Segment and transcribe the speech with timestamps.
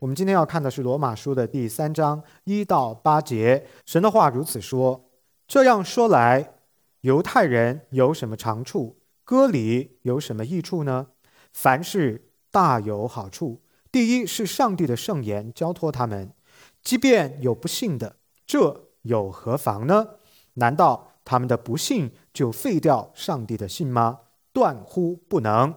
[0.00, 3.66] 我们今天要看的是罗马书的第三章一到八节。
[3.84, 5.10] 神的话如此说：
[5.46, 6.54] 这样说来，
[7.02, 8.96] 犹太人有什么长处？
[9.24, 11.08] 割礼有什么益处呢？
[11.52, 13.60] 凡事大有好处。
[13.92, 16.32] 第一是上帝的圣言交托他们，
[16.82, 20.14] 即便有不信的，这有何妨呢？
[20.54, 24.20] 难道他们的不信就废掉上帝的信吗？
[24.54, 25.74] 断乎不能。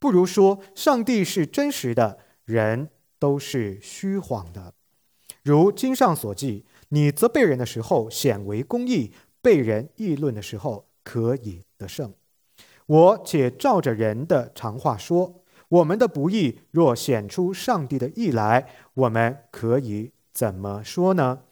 [0.00, 2.90] 不如说，上帝是真实的，人。
[3.22, 4.74] 都是虚晃的，
[5.44, 12.12] 如经上所记：你责备人的时候显为公义，被人议论的时候可以得胜。
[12.86, 21.44] 我且照着人的常话说：我们的不义若显出上帝的义来，我们可以怎么说呢？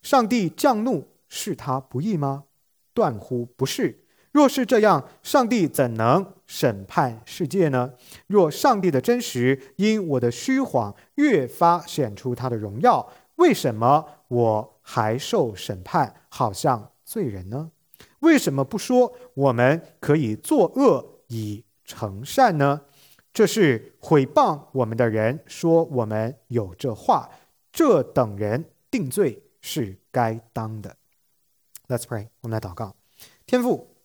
[0.00, 2.44] 上帝降怒是他不义吗？
[2.94, 4.06] 断乎不是。
[4.32, 7.92] 若是这样，上帝怎能审判世界呢？
[8.26, 17.70] 若上帝的真实因我的虚谎越发显出他的荣耀，为什么我还受审判，好像罪人呢？
[18.20, 22.82] 为什么不说我们可以作恶以成善呢？
[23.32, 27.30] 这是毁谤我们的人说我们有这话，
[27.72, 30.96] 这等人定罪是该当的。
[31.88, 32.94] Let's pray，我们来祷告，
[33.46, 33.97] 天父。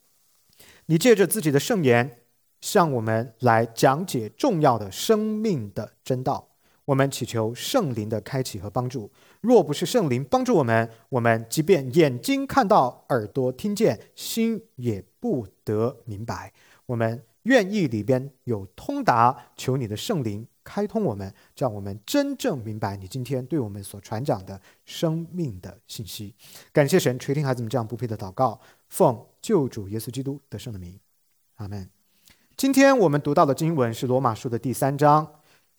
[0.87, 2.19] 你借着自己的圣言，
[2.59, 6.49] 向我们来讲解重要的生命的真道。
[6.85, 9.09] 我们祈求圣灵的开启和帮助。
[9.39, 16.51] 若不是圣灵帮助我们，我们即便眼睛看到、耳朵听见、心也不得明白。
[16.85, 26.35] 我们愿意里边有通达，求你的圣灵开通我们，叫我们真正明白你今天对我们所传讲的生命的信息。
[26.73, 28.59] 感谢神垂听孩子们这样不配的祷告。
[28.93, 30.99] 奉救主耶稣基督得胜的名，
[31.55, 31.89] 阿门。
[32.55, 35.27] 今天我们读到的经文是罗马书的第三章。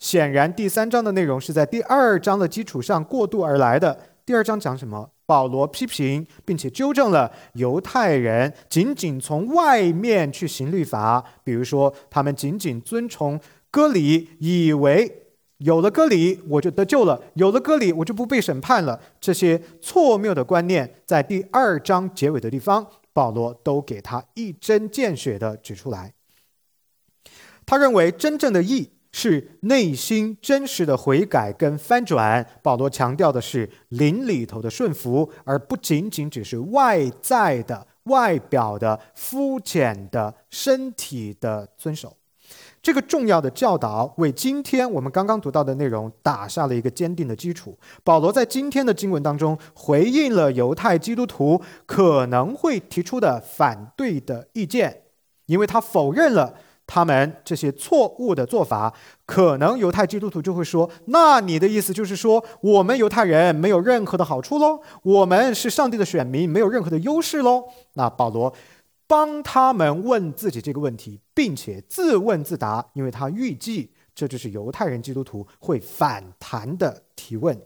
[0.01, 3.97] 显然，第三章的内容是在第二章的基础上过渡而来的。
[4.27, 5.09] 第二章讲什么？
[5.27, 13.39] 保罗批评并且纠正了犹太人仅仅从外面去行律法，比如说他们仅仅遵从
[13.71, 15.21] 割礼，以为。
[15.59, 19.01] 有了割礼，我就得救了；有了割礼，我就不被审判了。
[19.21, 22.85] 这些错谬的观念，在第二章结尾的地方，
[23.15, 26.13] 保罗都给他一针见血的指出来。
[27.65, 32.47] 他认为真正的义是内心真实的悔改跟翻转。
[32.63, 42.15] 保罗强调的是灵里头的顺服，而不仅仅只是外在的、外表的、肤浅的身体的遵守。
[42.85, 47.75] 这个重要的教导为今天我们刚刚读到的内容打下了一个坚定的基础。
[48.05, 55.05] 保罗在今天的经文当中回应了犹太基督徒可能会提出的反对的意见，
[55.47, 56.53] 因为他否认了
[56.87, 58.93] 他们这些错误的做法。
[59.25, 64.79] 可能犹太基督徒就会说：“那你的意思就是说，我们犹太人没有任何的好处喽？
[65.03, 67.65] 我们是上帝的选民，没有任何的优势喽？”
[67.95, 68.53] 那保罗。
[69.07, 77.61] 帮他们问自己这个问题，并且自问自答，因为他预计这就是犹太人基督徒会反弹的提问。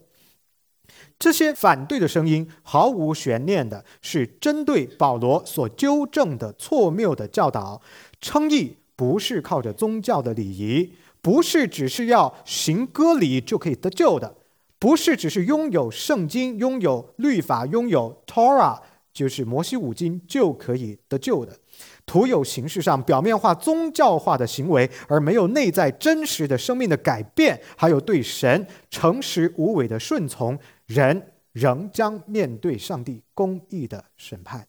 [1.18, 7.80] 这些反对的声音毫无悬念的是针对保罗所纠正的错谬的教导。
[8.20, 14.34] 称义不是靠着宗教的礼仪，不是只是要行割礼就可以得救的，
[14.78, 18.80] 不是只是拥有圣经、拥有律法、拥有 Torah。
[19.18, 21.58] 就是摩西五经就可以得救的，
[22.06, 30.56] 徒有形式上表面化、宗教化的行为，而没有内在真实的生命的改变，还有对神诚实无伪的顺从，
[30.86, 34.68] 人仍将面对上帝公义的审判。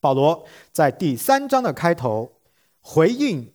[0.00, 2.40] 保罗在第三章的开头
[2.80, 3.52] 回应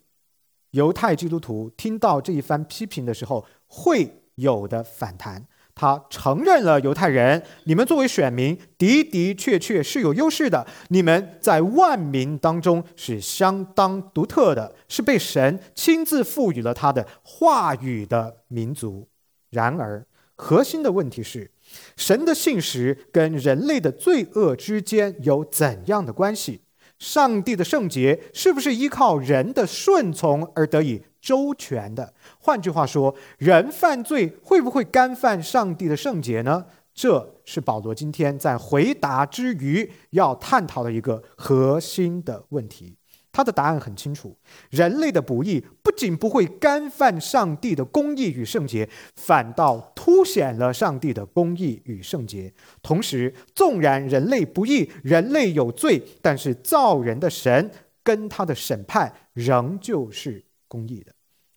[0.69, 5.47] 犹太基督徒听到这一番批评的时候会有的反弹。
[5.75, 19.07] 他承认了犹太人，你们作为选民的的确确是有优势的，你们在万民当中是相当独特的，是被神亲自赋予了他的话语的民族。
[19.49, 21.51] 然而，核心的问题是，
[21.97, 26.61] 神的信实跟人类的罪恶之间有怎样的关系？
[26.99, 31.03] 上帝的圣洁是不是依靠人的顺从而得以？
[31.23, 36.65] 周全的，换句话说，人犯罪会不会干犯上帝的圣洁呢？
[36.93, 42.97] 这是保罗今天在回答之余要探讨的一个核心的问题。
[43.31, 44.37] 他的答案很清楚：
[44.69, 52.53] 人类的不义不仅不会干犯上帝的公义与圣洁，反倒凸显了上帝的公义与圣洁。
[52.83, 57.71] 同时，纵然人类不义，人类有罪，但是造人的神
[58.03, 61.12] 跟他的审判仍旧是公义的。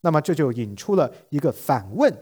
[0.07, 2.17] 那么这就引出了一个反问：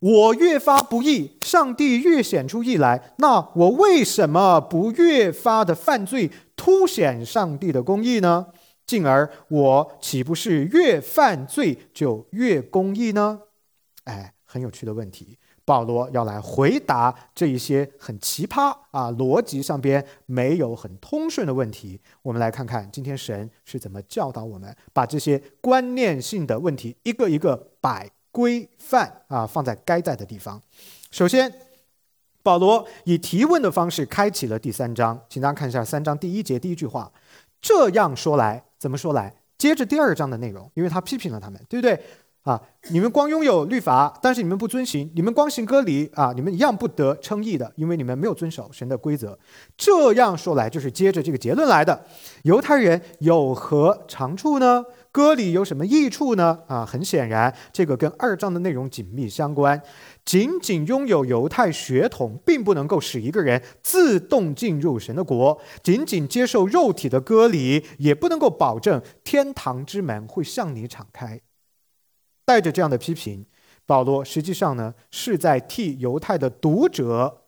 [0.00, 8.48] 我越发不义，上帝越显出义来，那我为什么不越发的犯罪，凸显上帝的公义呢？
[8.84, 13.40] 进而我岂不是越犯罪就越公义呢？
[14.04, 15.37] 哎，很有趣的问题。
[15.68, 22.00] 保罗要来回答这一些很奇葩啊，逻辑上边没有很通顺的问题。
[22.22, 30.58] 我们来看看今天神是怎么教导我们，把这些观念性的问题一个一个摆规范啊，放在该在的地方。
[31.10, 31.52] 首先，
[32.42, 37.12] 保罗以提问的方式开启了第三章，请大家看一下三章第一节第一句话。
[37.60, 39.34] 这样说来，怎么说来？
[39.58, 42.00] 接着第二章的内容，因为他批评了他们，对不对？
[42.48, 42.58] 啊！
[42.90, 49.38] 你们光拥有律法，但是你们不遵行；你们光行割礼啊，你们一样不得称义的，因为你们没有遵守神的规则。
[49.76, 52.06] 这样说来，就是接着这个结论来的。
[52.44, 54.82] 犹太人有何长处呢？
[55.12, 56.60] 割礼有什么益处呢？
[56.68, 59.82] 啊，很显然，这个跟二章的内容紧密相关。
[60.24, 71.42] 仅仅拥有犹太血统，并不能够使一个人自动进入神的国；仅仅接受肉体的割礼，也不能够保证天堂之门会向你敞开。
[72.48, 73.44] 带着这样的批评，
[73.84, 77.42] 保罗实际上呢是在替犹太的读者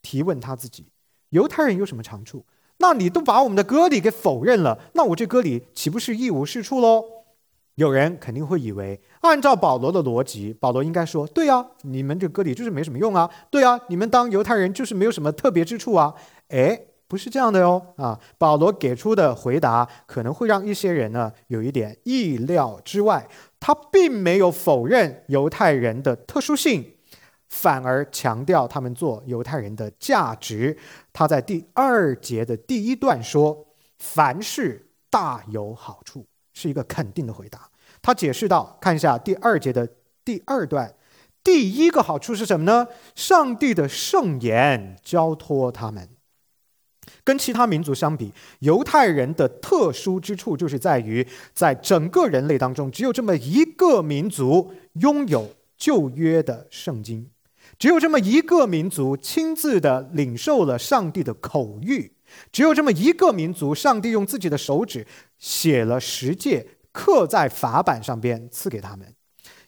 [0.00, 0.92] 提问他自己：
[1.30, 2.46] 犹太人有什么长处？
[2.76, 7.02] 那你都把我们的割礼给否认了，那我这割礼岂不是一无是处喽？
[7.74, 16.14] 有人肯定会以为，按照保罗的逻辑，保罗应该说：对啊，你们这割礼就是没什么用啊，对啊，你们当犹太人就是没有什么特别之处啊，
[16.50, 16.80] 哎。
[17.08, 23.26] 不是这样的哟，啊，保罗给出的回答可能会让一些人呢有一点意料之外。
[23.58, 26.94] 他并没有否认犹太人的特殊性，
[27.48, 30.76] 反而强调他们做犹太人的价值。
[31.12, 33.66] 他在第二节的第一段说
[33.98, 37.70] ：“凡事大有好处”，是一个肯定的回答。
[38.02, 39.88] 他解释到，看一下第二节的
[40.24, 40.94] 第二段，
[41.42, 42.86] 第一个好处是什么呢？
[43.16, 46.08] 上帝的圣言交托他们。
[47.24, 57.28] 跟其他民族相比，犹太人的特殊之处就是在于，在整个人类当中，只有这么一个民族拥有旧约的圣经，
[57.78, 62.10] 只有这么一个民族亲自的领受了上帝的口谕，
[62.50, 65.06] 只有这么一个民族，上帝用自己的手指
[65.38, 69.14] 写了十诫，刻在法板上边赐给他们。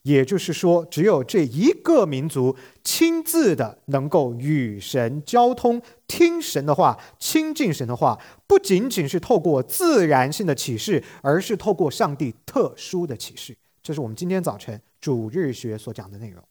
[0.02, 13.54] 也就是说，只有这一个民族亲自的能够与神交通，听神的话，亲近神的话，不仅仅是透过自然性的启示，而是透过上帝特殊的启示。
[13.82, 16.42] 这是我们今天早晨主日学所讲的内容。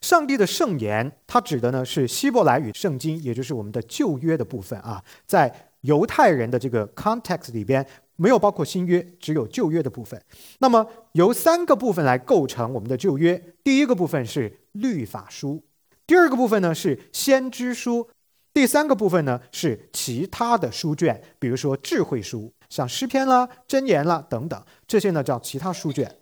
[0.00, 7.84] 上帝的圣言，它指的呢是希伯来语圣经，也就是我们的旧约的部分啊，在犹太人的这个 context 里边。
[8.16, 10.20] 没有包括新约，只有旧约的部分。
[10.58, 13.42] 那么由三个部分来构成我们的旧约。
[13.62, 15.62] 第一个部分是律法书，
[16.06, 18.08] 第二个部分呢是先知书，
[18.52, 26.16] 第三个部分呢是其他的书卷，比如说智慧书，像诗篇啦、箴言啦等等，这些呢叫其他书卷。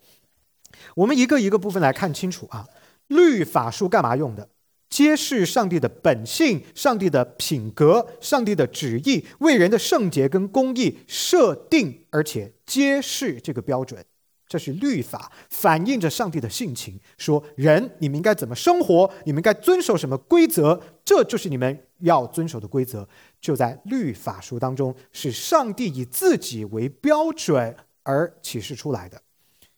[0.94, 2.67] 我们一个一个部分来看清楚啊，
[3.09, 4.49] 律法书干嘛用的？
[4.93, 14.05] 揭示上帝的本性、上帝的品格、上帝的旨意，为人的圣洁跟公义设定，而且揭示这个标准，
[14.47, 17.00] 这是律法，反映着上帝的性情。
[17.17, 23.08] 说人你们应该怎么生活，你们应该遵守什么规则，这就是你们要遵守的规则，
[23.41, 29.22] 就在律法书当中，是上帝以自己为标准而启示出来的。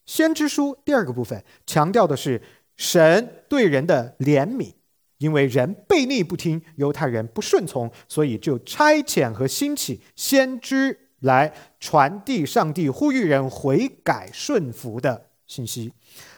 [0.06, 2.42] 先知书第二个部分强调的是
[2.76, 4.72] 神对人的怜悯。
[5.18, 15.92] 因为人悖逆不听，犹太人不顺从，所以就差遣和兴起先知来传递上帝呼吁人悔改顺服的信息。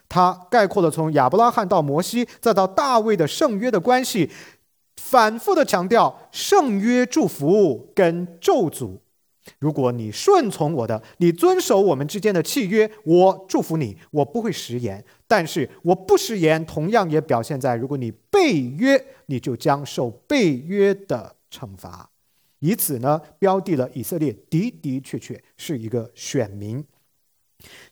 [0.08, 4.30] 他概括了从亚伯拉罕到摩西，再到大卫的圣约的关系，
[4.96, 8.98] 反复的强调圣约祝福跟咒诅。
[9.58, 15.04] 如果你顺从我的，你遵守我们之间的契约，我祝福你，我不会食言。
[15.26, 22.10] 但是我不食言，同样也表现在，如果你背约，你就将受背约的惩罚。
[22.60, 26.84] 以此呢，标的了以色列的的确确是一个选民。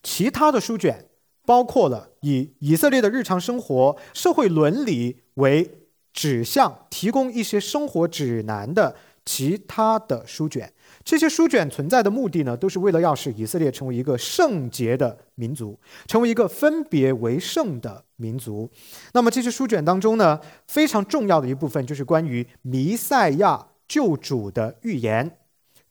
[0.02, 1.06] 其他的书卷
[1.46, 5.70] 包括了以以色列的日常生活、社会伦理为
[6.12, 10.72] 指向，提供一些生活指南的其他的书卷。
[11.04, 18.70] 这些书卷存在的目的呢，都是为了要使以色列成为一个圣洁的民族，成为一个分别为圣的民族。
[19.12, 25.38] 那么这些书卷当中呢，非常重要的一部分就是关于弥赛亚救主的预言。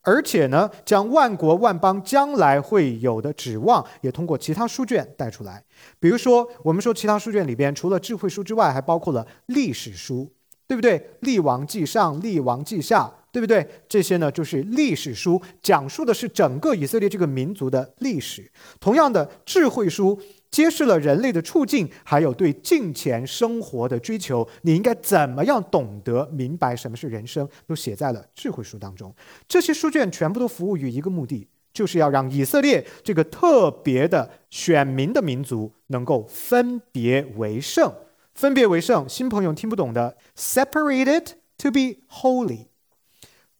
[0.06, 5.64] 而且呢，将万国万邦将来会有的指望，也通过其他书卷带出来。
[5.98, 10.30] 比如说，我们说其他书卷里边，除了智慧书之外，还包括了历史书，
[10.66, 11.10] 对不对？
[11.20, 13.66] 立王记上、立王记下，对不对？
[13.88, 18.50] 这些呢，就是历史书，讲述的是整个以色列这个民族的历史。
[18.80, 20.20] 同样的，智慧书。
[20.50, 24.48] 揭示了人类的处境，还有对金钱生活的追求。
[24.62, 29.12] 你应该怎么样懂得明白什么是人生，都写在了智慧书当中。
[29.48, 37.92] 这些书卷全部都服务于一个目的，就是要让以色列这个特别的选民的民族能够分别为圣。
[38.34, 42.66] 分别为圣，新朋友听不懂的，separated to be holy，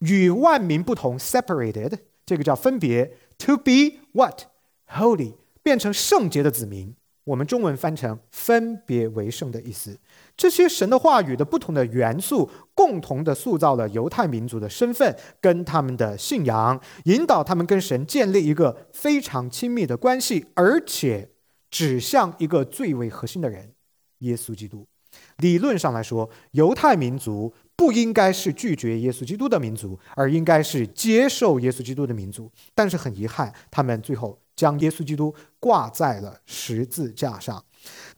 [0.01, 4.43] 与万民不同，separated 这个叫分别，to be what
[4.89, 5.35] holy。
[5.63, 9.99] 变成圣洁的子民，我们中文翻成“分别为圣”的意思。
[10.37, 21.31] 这些神的话语的不同的元素，共同的塑造了犹太民族的身份跟他们的信仰，引导他们跟神建立一个非常亲密的关系，而且
[21.71, 23.73] 指向一个最为核心的人——
[24.19, 24.87] 耶稣基督。
[25.39, 32.51] 理论上来说，犹太民族不应该是拒绝耶稣基督的民族，而应该是接受耶稣基督的民族。
[32.75, 34.39] 但是很遗憾，他们最后。
[34.57, 37.65] 将耶稣基督挂在了十字架上，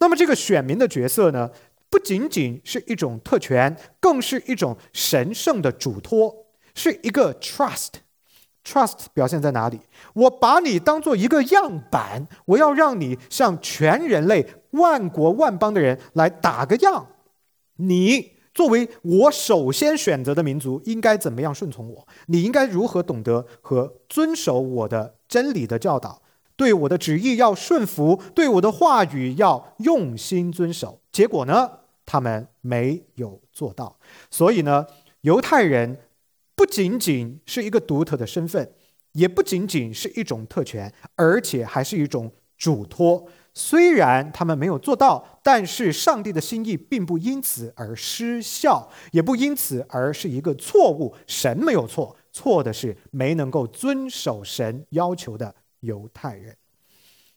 [0.01, 1.51] 那么这个选民的角色呢，
[1.89, 7.89] 不仅仅是一种特权，更是一种神圣的嘱托，是一个 trust。
[8.67, 9.79] Trust 表现在哪里？
[10.15, 17.07] 我把你当做一个样板，我要让你向全人类、万国万邦的人来打个样。
[17.77, 22.09] 你作为我首先选择的民族，应该怎么样顺从我？
[22.27, 26.23] 你应该如何懂得和遵守我的真理的教导？
[26.57, 30.99] 对我的旨意要顺服，对我的话语要用心遵守。
[31.13, 31.71] 结果呢，
[32.07, 33.99] 他们没有做到。
[34.31, 34.87] 所以呢，
[35.21, 35.99] 犹太人
[36.57, 38.73] 不仅仅是一个独特的身份，
[39.13, 43.29] 也不仅仅是一种特权，而且还是一种嘱托。
[43.53, 51.15] 虽然他们没有做到，但是上帝的心意并不因此而失效，也不因此而是一个错误。
[51.27, 55.55] 神没有错，错的是没能够遵守神要求的。
[55.81, 56.57] 犹太人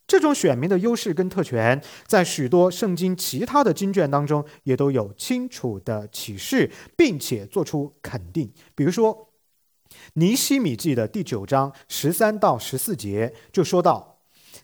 [0.10, 8.52] 这种选民的优势跟特权，在许多圣经其他的经卷当中也都有清楚的启示，并且做出肯定。
[8.74, 9.16] 比如说，
[10.14, 14.18] 《尼希米记》的第九章十三到十四节就说到：“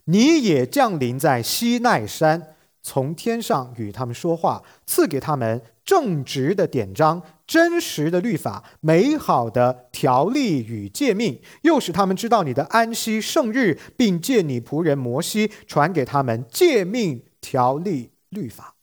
[0.05, 18.74] 你也降临在西奈山，从天上与他们说话，赐给他们正直的典章。”真实的律法、美好的条例与诫命，又使他们知道你的安息圣日，并借你仆人摩西传给他们诫命、条例、律法，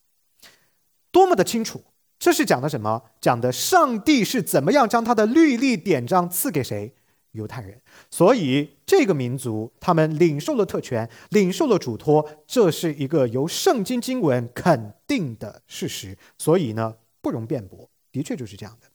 [1.11, 1.83] 多么的清楚！
[2.17, 3.03] 这是讲的什么？
[3.19, 6.95] 讲的上帝是怎么样将他的律例典章赐给谁？
[7.31, 7.81] 犹太人。
[8.13, 16.15] 所以这个民族他们领受了特权，领受了嘱托，这是一个由圣经经文肯定的事实。
[16.37, 16.93] 所以呢，
[17.23, 17.89] 不容辩驳。
[18.11, 18.87] 的确就是这样的。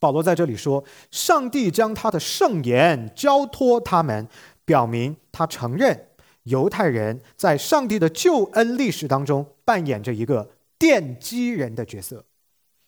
[0.00, 4.26] 保罗在这里说，上帝将他的圣言交托他们，
[4.64, 6.08] 表明他承认
[6.42, 10.50] 犹太人在上帝的救恩历史当中扮演着一个
[10.80, 12.24] 奠基人的角色。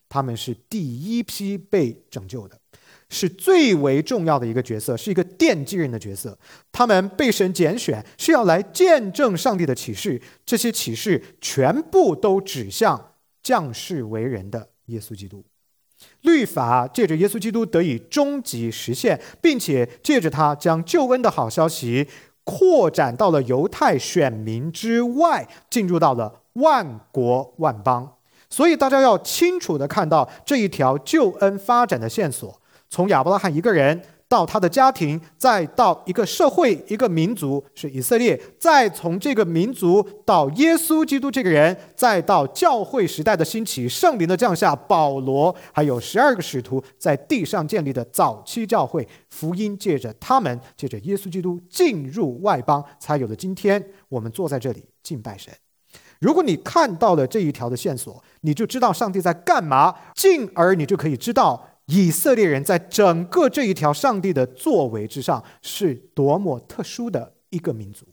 [0.08, 2.58] 他们是第一批被拯救的，
[3.08, 6.36] 是最为重要的一个角色，是一个奠基人的角色。
[6.72, 10.20] 他们被神拣选，是要来见证上帝的启示。
[10.44, 15.44] 这些启示全部都指向降世为人的耶稣基督。
[16.22, 22.06] 律法借着耶稣基督得以终极实现，并且借着他将救恩的好消息
[22.44, 28.16] 扩展到了犹太选民之外，进入到了万国万邦。
[28.50, 32.60] 所以大家要清楚的看到这一条救恩发展的线索，
[32.96, 34.00] 从亚伯拉罕一个人。
[34.28, 55.54] 到他的家庭，再到一个社会、一个民族是以色列，再从这个民族到耶稣基督这个人，再到教会时代的兴起、圣灵的降下、保罗还有十二个使徒在地上建立的早期教会，福音借着他们，借着耶稣基督进入外邦，才有了今天我们坐在这里敬拜神。
[56.18, 61.64] 如果你看到了这一条的线索，你就知道上帝在干嘛，进而你就可以知道。
[61.86, 68.06] 以色列人在整个这一条上帝的作为之上，是多么特殊的一个民族。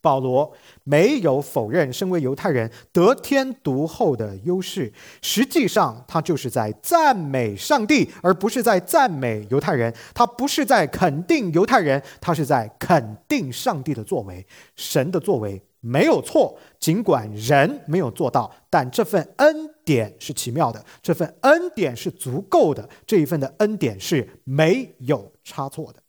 [0.00, 9.94] 保罗没有否认身为犹太人得天独厚的优势，实际上他就是在赞美上帝，而不是在赞美犹太人。
[10.12, 15.62] 他不是在肯定犹太人，他是在肯定上帝的作为，神的作为。
[15.78, 26.02] 没有错，尽管人没有做到，但这份恩点是奇妙的这份恩典是足够的这一份的恩典是没有差错的。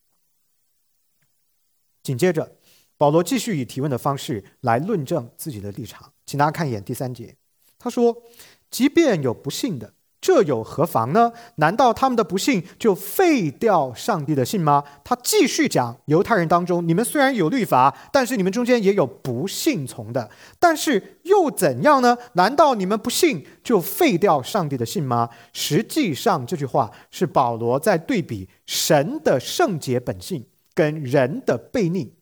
[2.02, 2.58] 紧接着
[2.98, 7.36] 保罗继续以提问的方式来论证自己的立场请大家看一眼第三节。
[7.80, 8.24] 他说
[8.70, 11.34] 即便有不幸的这有何妨呢？
[11.56, 14.82] 难道他们的不幸就废掉上帝的信吗？
[15.04, 20.30] 他继续讲，犹太人当中，你们虽然有律法，但是你们中间也有不信从的。
[20.58, 22.18] 但是又怎样呢？
[22.36, 25.30] 难道你们不信就废掉上帝的信吗？
[25.52, 32.14] 实际上，这句话是保罗在对比神的圣洁本性跟人的悖逆，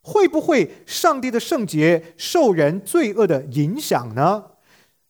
[0.00, 4.44] 会不会上帝的圣洁受人罪恶的影响呢？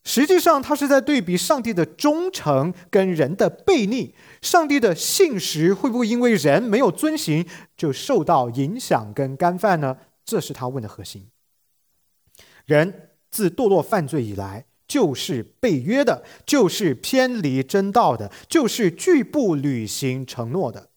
[0.09, 4.15] 实际上，他是在对比上帝的忠诚跟人的悖逆。
[4.41, 7.47] 上帝的信实会不会因为人没有遵行
[7.77, 9.99] 就受到影响跟干犯呢？
[10.25, 11.29] 这是他问的核心。
[12.65, 20.89] 人自堕落犯罪以来，就是被约的，就是偏离真道的，就是拒不履行承诺的。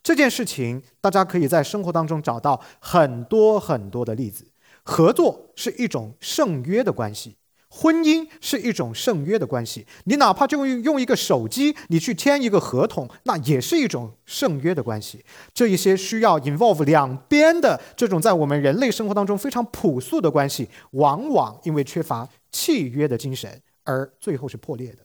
[0.00, 4.46] 这件事情，大家可以在生活当中找到很多很多的例子。
[4.84, 7.34] 合作是一种圣约的关系。
[7.72, 15.24] 婚姻是一种圣约的关系，你哪怕就用用一个手机，你去签一个合同，那也是一种圣约的关系。
[15.54, 24.98] 这一些需要 involve 两边的这种在我们人类生活当中非常朴素的关系，往往因为缺乏契约的精神而最后是破裂的。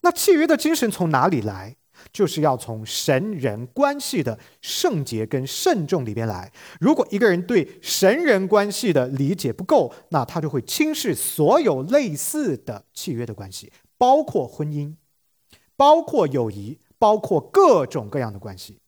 [0.00, 1.76] 那契约的精神从哪里来？
[2.12, 6.50] 就是要从神人关系的圣洁跟慎重里边来。
[6.80, 14.94] 如果一个人对神人关系的理解不够，那他就会轻视所有类似的契约的关系，包括婚姻，
[15.76, 18.78] 包括友谊，包括各种各样的关系。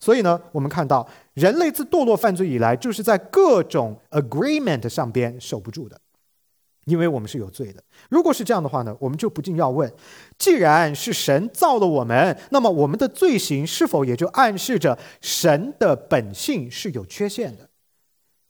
[0.00, 6.00] 所以呢，我们看到人类自堕落犯罪以来，就是在各种 agreement 上边守不住的。
[6.88, 7.82] 因为我们是有罪的。
[8.08, 9.92] 如果是这样的话呢，我们就不禁要问：
[10.38, 17.68] 既然是神造了我们，那么我们的罪行是否也就暗示着神的本性是有缺陷的？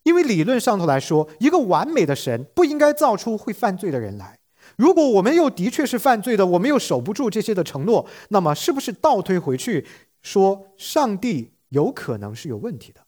[0.04, 4.38] 因为理论上头来说，一个完美的神不应该造出会犯罪的人来。
[4.76, 9.84] 如果我们又的确是犯罪的，我们又守不住这些的承诺，那么是不是倒推回去
[10.22, 13.00] 说，上帝有可能是有问题的？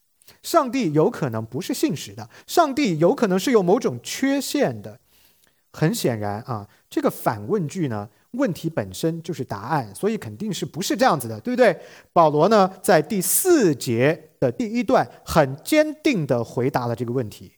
[0.43, 2.29] 上帝有可能不是信实的？
[2.47, 5.00] 上帝有可能是有某种缺陷的？
[5.73, 11.81] 很显然啊，这个反问句呢，问题本身就是答案，所以肯定是不是这样子的，对不对？
[12.13, 17.55] 保罗呢，在第四节的第一段很坚定地回答了这个问题。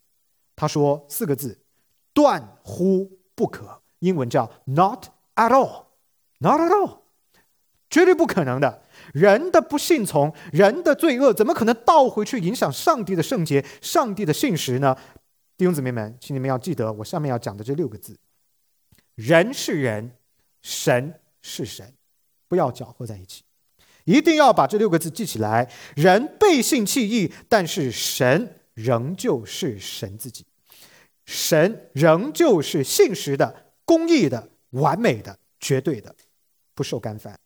[0.55, 1.61] 他说四个字：
[2.13, 3.81] 断乎不可。
[4.01, 6.99] 英文叫 “not at all”，“not at all”，
[7.89, 8.83] 绝对不可能的。
[9.15, 14.97] 人的不信从，人的罪恶，怎么可能倒回去影响上帝的圣洁、上帝的信实呢？
[15.57, 18.19] 弟兄姊妹们，请你们要记得我下面要讲的这六个字：
[19.15, 20.13] 人是人，
[20.61, 21.95] 神是神，
[22.49, 23.45] 不要搅和在一起。
[24.05, 25.71] 一定要把这六个字记起来。
[25.95, 30.45] 人背信弃义，但是神仍旧是神自己，
[31.25, 36.13] 神仍旧是信实的、公义的、完美的、绝对的，
[36.75, 37.39] 不受干犯。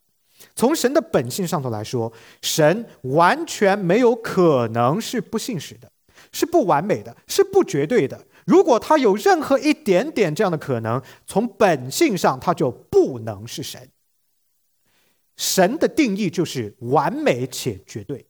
[0.55, 5.91] 从神的本性上头来说，神完全没有可能是不信实的。
[6.31, 8.25] 是不完美的，是不绝对的。
[8.45, 13.89] 如果他有任何一点点这样的可能，从本性上他就不能是神。
[15.35, 18.25] 神的定义就是完美且绝对。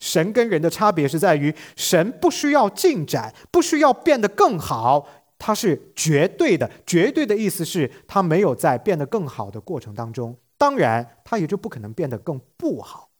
[0.00, 5.06] 神跟人的差别是在于，神不需要进展，不需要变得更好，
[5.38, 6.70] 它是绝对的。
[6.86, 13.10] 绝对的意思是，他没有在变得更好的过程当中，当然他也就不可能变得更不好。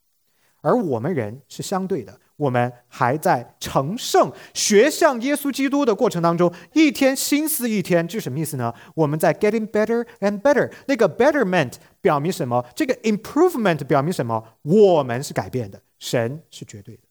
[0.61, 2.19] 而我们人是相对的。
[2.39, 8.73] 我们还在成圣、学像耶稣基督的过程当中，一天心思一天，这是什么意思呢？
[8.95, 10.71] 我们在 getting better and better。
[10.87, 12.65] 那个 betterment 表明什么？
[12.73, 14.41] 这个 improvement 表明什么？
[14.61, 17.01] 我们是改变的，神是绝对的，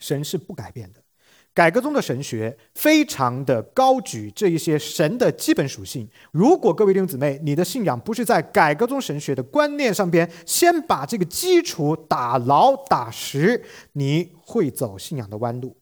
[0.00, 1.03] 神是不改变的。
[1.54, 6.08] 改革中的神学非常的高举这一些神的基本属性。
[6.32, 15.76] 如果各位弟兄姊妹，你的信仰不是在改革中神学的观念上边，先把这个基础打牢打实，你会走信仰的弯路。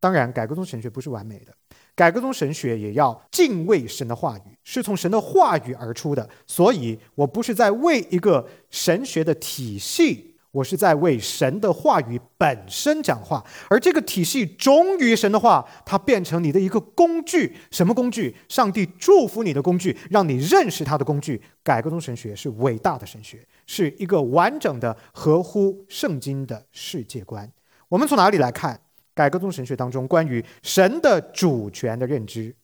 [0.00, 1.54] 当然，改革中神学不是完美的，
[1.94, 6.28] 改革中神学也要敬畏神的话语，是从神的话语而出的。
[6.44, 10.25] 所以我不是在为一个神学的体系。
[10.56, 17.54] 我是在为神的话语本身讲话，而这个体系忠于神的话，它变成你的一个工具。
[17.70, 18.34] 什么工具？
[18.48, 21.42] 上帝祝福你的工具，让你认识他的工具。
[21.62, 27.52] 改革宗神学是伟大的神学，是一个完整的、合乎圣经的世界观。
[27.90, 28.80] 我们从哪里来看
[29.14, 32.56] 改革宗神学当中关于神的主权的认知？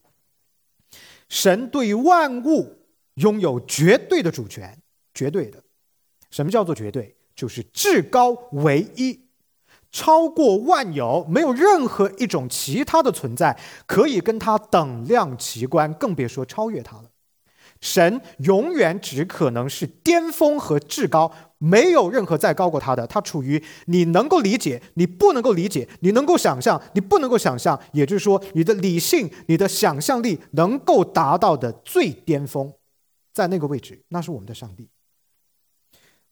[1.29, 4.79] 神对万物拥有绝对的主权，
[5.13, 5.63] 绝对的。
[6.31, 7.15] 什么叫做绝对？
[7.35, 9.21] 就是至高唯一，
[9.91, 17.05] 超过万有，没有任何一种其他的存在可以跟他等量齐观，更别说超越他了。
[17.81, 23.05] 神永远只可能是巅峰和至高，没有任何再高过他的。
[23.09, 32.73] 他处于你能够理解、你不能够理解、你能够想象、你不能够想象，也就是说，你的理性、你的想象力能够达到的最巅峰，
[33.33, 34.89] 在那个位置，那是我们的上帝。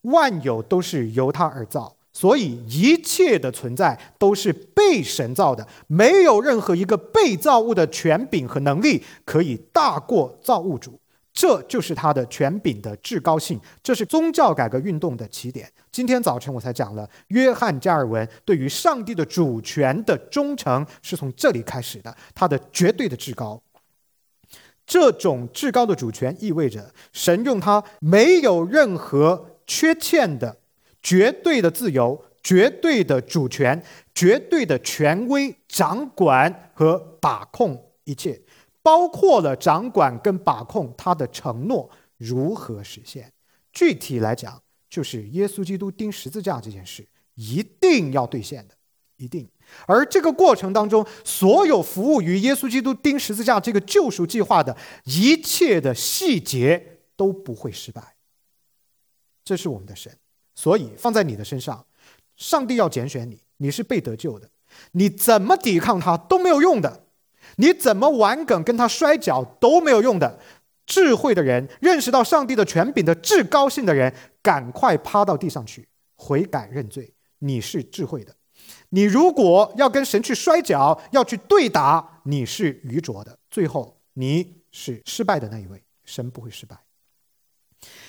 [0.02, 1.96] 万有都是由他而造。
[2.12, 10.98] 所以一切的存在都是被神造的，没有任何一个被造物的权柄和能力可以大过造物主，
[11.32, 15.70] 这就是他的权柄的至高性，这是宗教改革运动的起点。
[15.92, 23.62] 今天早晨我才讲了，约翰加尔文对于上帝的主权的忠诚是从这里开始的，他的绝对的至高。
[24.84, 30.56] 这种至高的主权意味着神用他没有任何缺欠的。
[31.02, 33.82] 绝对的自由、绝对的主权、
[34.14, 38.38] 绝对的权威，掌管和把控一切，
[38.82, 43.32] 包括了掌管跟把控他的承诺如何实现。
[43.72, 47.02] 具体来讲，就是耶稣基督钉十字架这件事
[47.34, 48.74] 一定要兑现的，
[49.16, 49.48] 一定。
[49.86, 58.16] 而这个过程当中，所有服务于耶稣基督钉十字架这个救赎计划的一切的细节都不会失败。
[59.50, 60.16] 这是我们的神。
[60.54, 61.84] 所以放在你的身上，
[62.36, 64.48] 上帝要拣选你，你是被得救的。
[64.92, 67.06] 你怎么抵抗他都没有用的，
[67.56, 70.38] 你怎么玩梗跟他摔跤都没有用的。
[70.86, 77.12] 智慧的人，认识到上帝的权柄的至高性的人，赶快趴到地上去悔改认罪。
[77.40, 78.32] 你是智慧的。
[78.90, 83.36] 你如果要跟神去摔跤，要去对打，你是愚拙的。
[83.50, 86.76] 最后你是失败的那一位，神不会失败。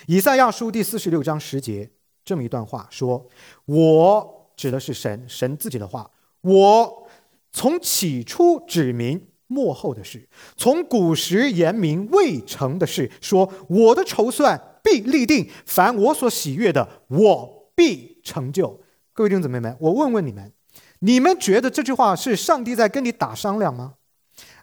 [0.07, 1.89] 以赛亚书第四十六章十节。
[2.23, 3.27] 这么一段话说
[3.65, 6.09] ：“我指的是神，神自己的话。
[6.41, 7.07] 我
[7.51, 13.11] 从起初指明幕后的事，从古时言明未成的事。
[13.21, 18.79] 说我的筹算必立定，凡我所喜悦的，我必成就。”
[19.13, 20.51] 各位弟兄姊妹们，我问问你们：
[20.99, 23.95] 你们觉得这句话是上帝在跟你打商量吗？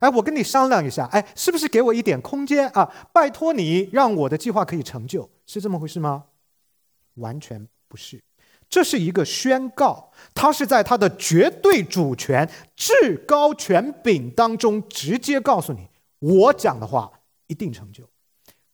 [0.01, 2.89] 哎，我跟你商量一下，哎，是不是给我一点空间啊？
[3.13, 6.25] 拜托你，让我的计划可以成就，是这么回事吗？
[7.15, 8.23] 完全不是，
[8.69, 15.89] 这是一个宣告，他是在他的绝对主权、至高权柄当中直接告诉你：
[16.21, 17.11] 我讲的话
[17.49, 18.05] 一定成就，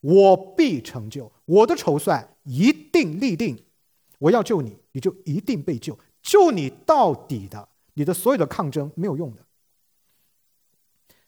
[0.01, 3.57] 我必成就，我的筹算一定立定，
[4.19, 9.43] 我要救你，你就一定被救，救你到底的，你的所有的抗争没有用的。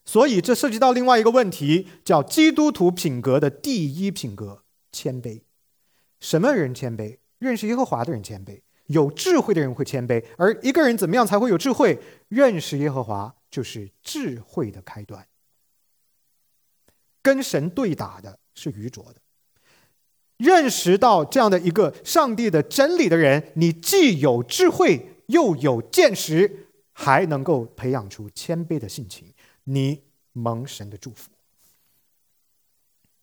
[0.07, 5.41] 所以这涉及到另外一个问题，叫基督徒品格的第一品格——谦卑。
[6.21, 7.17] 什么人谦卑？
[7.39, 10.23] 认识耶和华的人谦卑，有智慧的人会谦卑。
[10.37, 11.99] 而一个人怎么样才会有智慧？
[12.29, 15.27] 认识耶和华就是智慧的开端。
[17.21, 19.19] 跟神对打的是愚拙的。
[20.37, 29.33] 认识到这样的一个上帝的真理的人，你既有智慧，又有见识，还能够培养出谦卑的性情，
[29.67, 30.03] 你
[30.33, 31.29] 蒙神的祝福。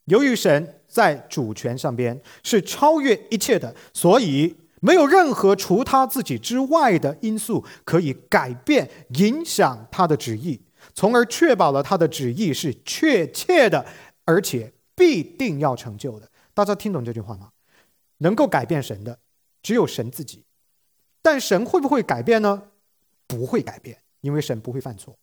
[0.04, 10.61] 由于神在主权上边是超越一切的，所以没有任何除他自己之外的因素可以改变、影响他的旨意，
[10.92, 13.87] 从而确保了他的旨意是确切的，
[14.26, 16.28] 而且必定要成就的。
[16.52, 17.52] 大家听懂这句话吗？
[18.18, 19.18] 能够改变神的
[19.62, 20.44] 只有神自己，
[21.22, 22.64] 但神会不会改变呢？
[23.26, 25.16] 不会改变，因为神不会犯错。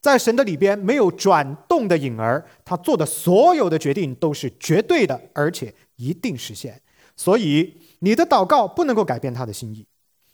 [0.00, 6.80] 在神的里边没有转动的影儿，他做的所有的决定都是绝对的，而且一定实现。
[7.16, 9.86] 所以你的祷告不能够改变他的心意。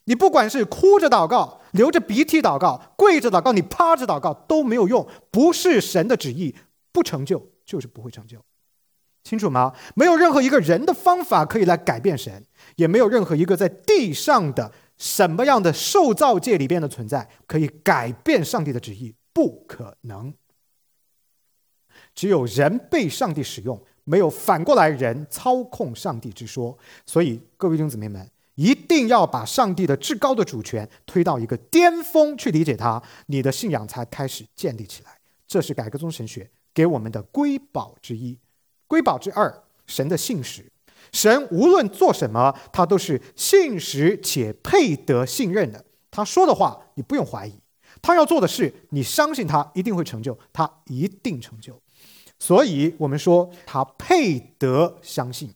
[0.05, 5.09] 你不管是哭着祷告、流着鼻涕祷告、跪着祷告、你趴着祷告都没有用。
[5.31, 6.55] 不是神的旨意
[6.92, 8.37] 不成就，就是不会成就。
[9.22, 9.72] 清楚吗？
[9.94, 12.44] 没有任何一个人的方法可以来改变神，
[12.77, 19.14] 也没有任何一个在地上的什么样的受造界里边的存在可以改变上帝的旨意。
[19.34, 20.32] 不可能，
[22.14, 26.78] 只有人被上帝使用，没有反过来人操控上帝之说。
[27.04, 35.18] 所以，各位弟兄姊妹们，一定要把上帝的至高的主权推到一个巅峰去理解它，你的信仰才开始建立起来。
[35.48, 38.38] 这是改革宗神学给我们的瑰宝之一。
[38.86, 40.70] 瑰宝之二，神的信实。
[41.12, 45.84] 神无论做什么，他都是信实且配得信任的。
[46.10, 47.58] 他说的话，你不用怀疑。
[48.04, 51.80] 他要做的事，你相信他一定会成就，他一定成就。
[52.38, 55.50] 所以，我们说他配得相信。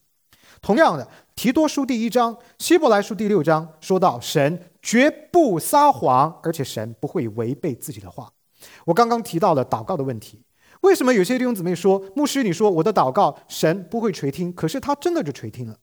[0.62, 1.06] 同样的，
[1.36, 8.32] 提多书第一章、希伯来书第六章说到，神绝不撒谎，而且神不会违背自己的话。
[8.86, 10.42] 我刚刚提到了祷告的问题，
[10.80, 15.76] 为什么有些弟兄姊妹说，牧师你说我的祷告神不会垂听，可是他真的就垂听了？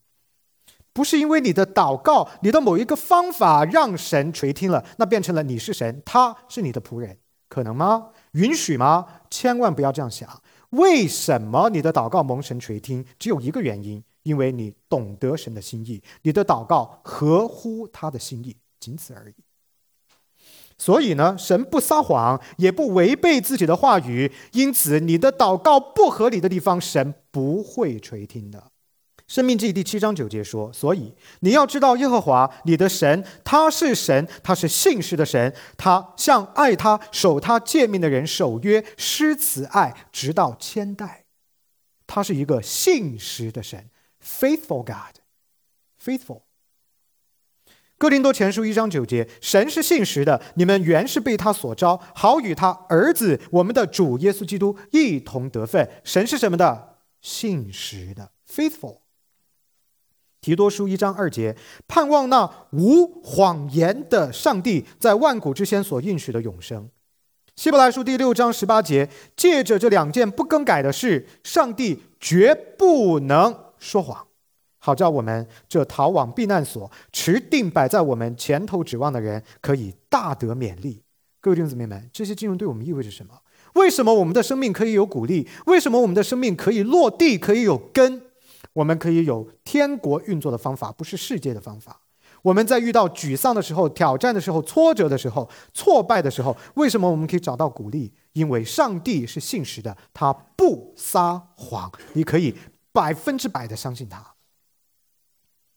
[0.96, 7.18] 不是因为你的祷告，你的某一个方法让神垂听了，那变成了你是神，他是你的仆人，
[7.50, 8.12] 可能吗？
[8.32, 9.06] 允许吗？
[9.30, 10.42] 千万不要这样想。
[10.70, 13.06] 为什么你的祷告蒙神垂听？
[13.20, 19.36] 只有一个原因，因为你懂得神的心意，你的祷告合乎他的心意，仅此而已。
[20.78, 28.72] 所以呢，神不撒谎，也不违背自己的话语，因此你的祷告不合理的地方，神不会垂听的。
[29.28, 41.26] 生命记第七章九节说：“所以你要知道，耶和华你的神，他是神，他是信实的神，他向爱他、守他诫命的人守约，施慈爱，直到千代。
[42.06, 43.90] 他是一个信实的神
[44.24, 46.44] ，faithful God，faithful。
[47.98, 55.90] 哥林多前书一章九节，神是信实的，你们原是被他所招，好与他儿子我们的主耶稣基督一同得分。
[56.04, 57.00] 神是什么的？
[57.22, 59.00] 信实的，faithful。”
[60.46, 61.56] 提多书一章二节，
[61.88, 66.88] 盼望那无谎言的上帝在万古之先所应许的永生。
[67.56, 74.28] 希伯来书第六章十八节，借着这两件不更改的事，上帝绝不能说谎，
[74.78, 81.02] 好叫我们这逃往避难所、持定摆在我们前头指望的人，可以大得勉励。
[81.42, 83.34] 各位弟兄姊妹们，这些经文对我们意味着什么？
[83.74, 85.48] 为什么我们的生命可以有鼓励？
[85.66, 88.22] 为什么我们的生命可以落地，可以有根？
[88.76, 92.02] 我们可以有天国运作的方法，不是世界的方法。
[92.42, 98.14] 我们在遇到沮丧的时候、挑战的时候、挫折的时候、挫败的时候，为什么我们可以找到鼓励？
[98.34, 102.54] 因为上帝是信实的，他不撒谎，你可以
[102.92, 104.36] 百分之百的相信他。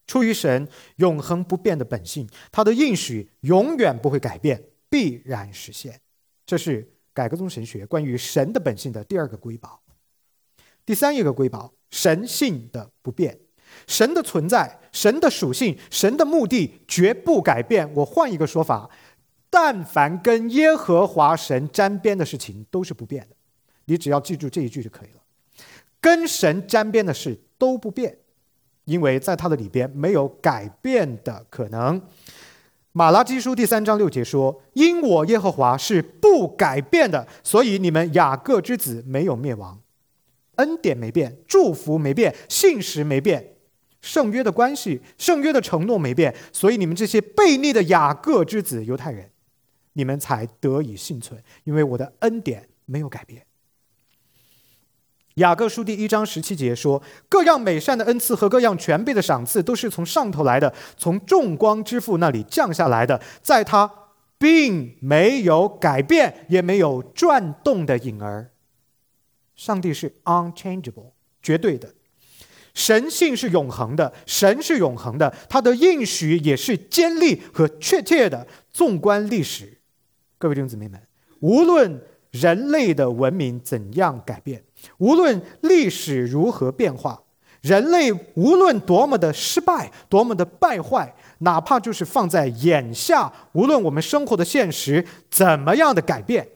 [0.09, 6.01] 出于神永恒不变的本性，他的应许永远不会改变，必然实现。
[6.45, 9.81] 这是改革宗神学关于神的本性的第二个瑰宝。
[10.85, 11.78] 第三一个瑰宝。
[11.91, 13.39] 神性的不变，
[13.87, 17.91] 神的存在，神的属性，神的目的绝不改变。
[17.95, 18.89] 我换一个说法，
[19.51, 23.37] 但凡跟耶和华神沾边的事情都是不变的。
[23.87, 25.23] 你只要记住这一句就可以了。
[26.01, 28.19] 跟神沾边的事都不变，
[28.85, 32.01] 因为在他的里边没有改变的可能。
[32.93, 39.81] 马拉基书第三章六节说：“因我耶和华是不改变的，所以你们雅各之子没有灭亡。”
[40.59, 43.57] 恩典没变，祝福没变，信实没变，
[44.01, 49.31] 圣约的关系、圣约的承诺没变，所以你们这些悖逆的雅各之子犹太人，
[49.95, 53.43] 你们才得以幸存，因为我的恩典没有改变。
[55.35, 63.89] 雅各书第一章十七节说：“各样美善的恩赐和各样全备的赏赐，都是从上头来的，从众光之父那里降下来的，在他
[64.37, 68.51] 并没有改变，也没有转动的影儿。”
[69.59, 71.11] 上帝是 unchangeable，
[71.43, 71.93] 绝对的，
[72.75, 78.47] 神性是永恒的，神是永恒的，他的应许也是坚立和确切的。
[78.71, 79.79] 纵观历史，
[80.39, 81.03] 各位弟兄姊妹们，
[81.41, 84.63] 无论人类的文明怎样改变，
[84.99, 87.25] 无论历史如何变化，
[87.61, 96.49] 人类无论多么的失败，多么的败坏，哪怕就是放在眼下，无论我们生活的现实怎么样的改变。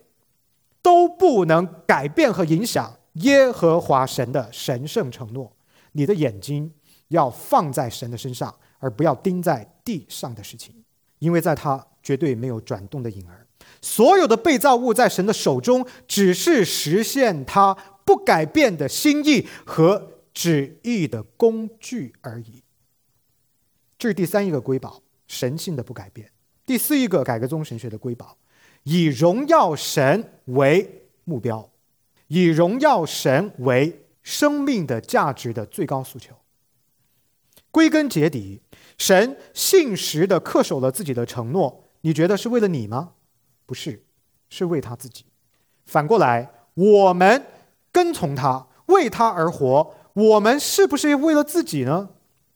[0.82, 5.56] 都不能改变和影响耶和华神的神圣承诺。
[5.92, 6.72] 你的眼睛
[7.08, 10.74] 要放在神的身上，而不要盯在地上的事情，
[11.18, 13.46] 因为在他绝对没有转动的影儿。
[13.80, 22.62] 所有的被造物在神的手中，只是实现他不改变的心意和旨意的工具而已。
[23.98, 26.30] 这是第三一个瑰宝，神性的不改变。
[26.64, 28.36] 第四一个改革宗神学的瑰宝。
[28.84, 31.70] 以荣耀神为目标，
[32.28, 36.34] 以荣耀神为生命的价值的最高诉求。
[37.70, 38.60] 归根结底，
[38.98, 41.84] 神信实的恪守了自己的承诺。
[42.02, 43.12] 你觉得是为了你吗？
[43.64, 44.04] 不是，
[44.50, 45.24] 是为他自己。
[45.86, 47.46] 反过来，我们
[47.90, 52.10] 跟从他，为他而活，我们是不是为了自己呢？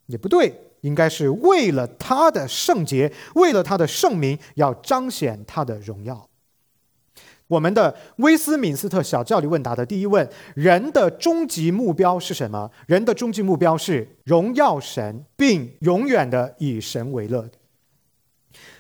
[0.06, 0.65] 也不对。
[0.87, 6.29] 应该是为了他的圣洁，为了他的圣名，要彰显他的荣耀。
[7.49, 12.70] 我们的威斯敏斯特小教理问答的第一问：人的终极目标是什么？
[12.87, 17.49] 人的终极目标是荣耀神，并永远的以神为乐。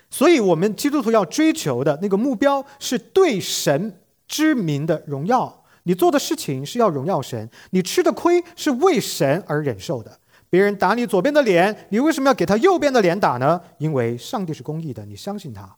[0.08, 5.64] 所以，我们基督徒要追求的那个目标是对神之名的荣耀。
[5.82, 10.18] 你做的事情是要荣耀神，你吃的亏是为神而忍受的。
[10.48, 13.60] 别人打你左边的脸，你为什么要给他右边的脸打呢？
[13.78, 15.76] 因为上帝是公义的，你相信他。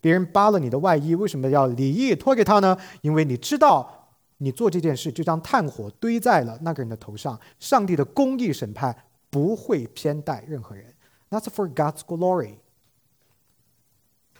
[0.00, 2.76] 别人扒了你的外衣，为什么要礼义脱给他呢？
[3.02, 7.38] 因为你知道，你做这件事就将炭火堆在了那个人的头上。
[7.60, 10.92] 上帝的公义审判不会偏待任何人。
[11.30, 12.56] That's for God's glory。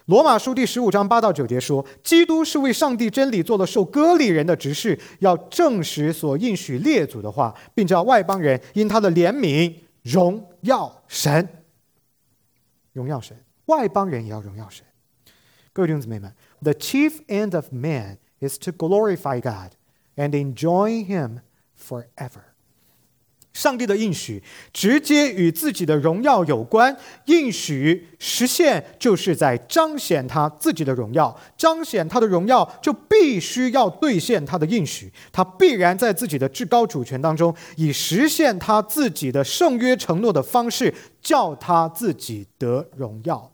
[0.07, 11.49] 罗马书第十五章八到九节说，基督是为上帝真理做了受割礼人的执事，要证实所应许列祖的话，并叫外邦人因他的怜悯荣耀神。
[12.93, 13.37] 荣耀神，
[13.67, 14.85] 外邦人也要荣耀神。
[15.73, 19.73] 各位弟兄姊妹们，The chief end of man is to glorify God
[20.17, 21.41] and enjoy Him
[21.79, 22.52] forever。
[23.53, 43.53] 上帝的应许直接与自己的荣耀有关，应许实现就是在彰显他自己的荣耀，彰显他的荣耀就必须要兑现他的应许，他必然在自己的至高主权当中，以实现他自己的圣约承诺的方式，叫他自己得荣耀。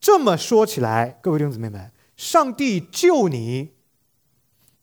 [0.00, 3.70] 这么说起来，各位弟兄姊妹们，上帝救你，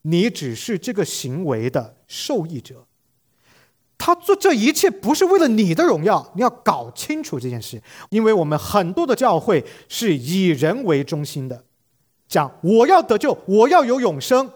[0.02, 2.86] 你只是这个行为的受益者。
[4.04, 7.80] 他做这一切不是为了你的荣耀，你要搞清楚这件事。
[8.10, 11.62] 因为我们很多的教会是以人为中心的，
[12.26, 14.50] 讲我要得救，我要有永生。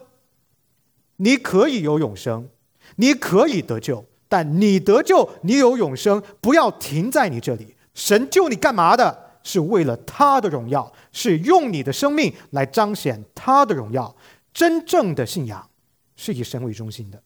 [1.18, 2.48] 你可以有永生，
[2.96, 7.76] 你可以得救，但你得救，你有永生，不要停在你这里。
[7.94, 9.36] 神救你干嘛的？
[9.44, 14.16] 是为了他的荣耀，是用你的生命来彰显他的荣耀。
[14.52, 15.70] 真正的信仰
[16.16, 17.22] 是以神为中心的。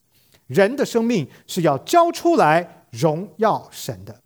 [0.50, 4.20] 人的生命是要交出来荣耀神的，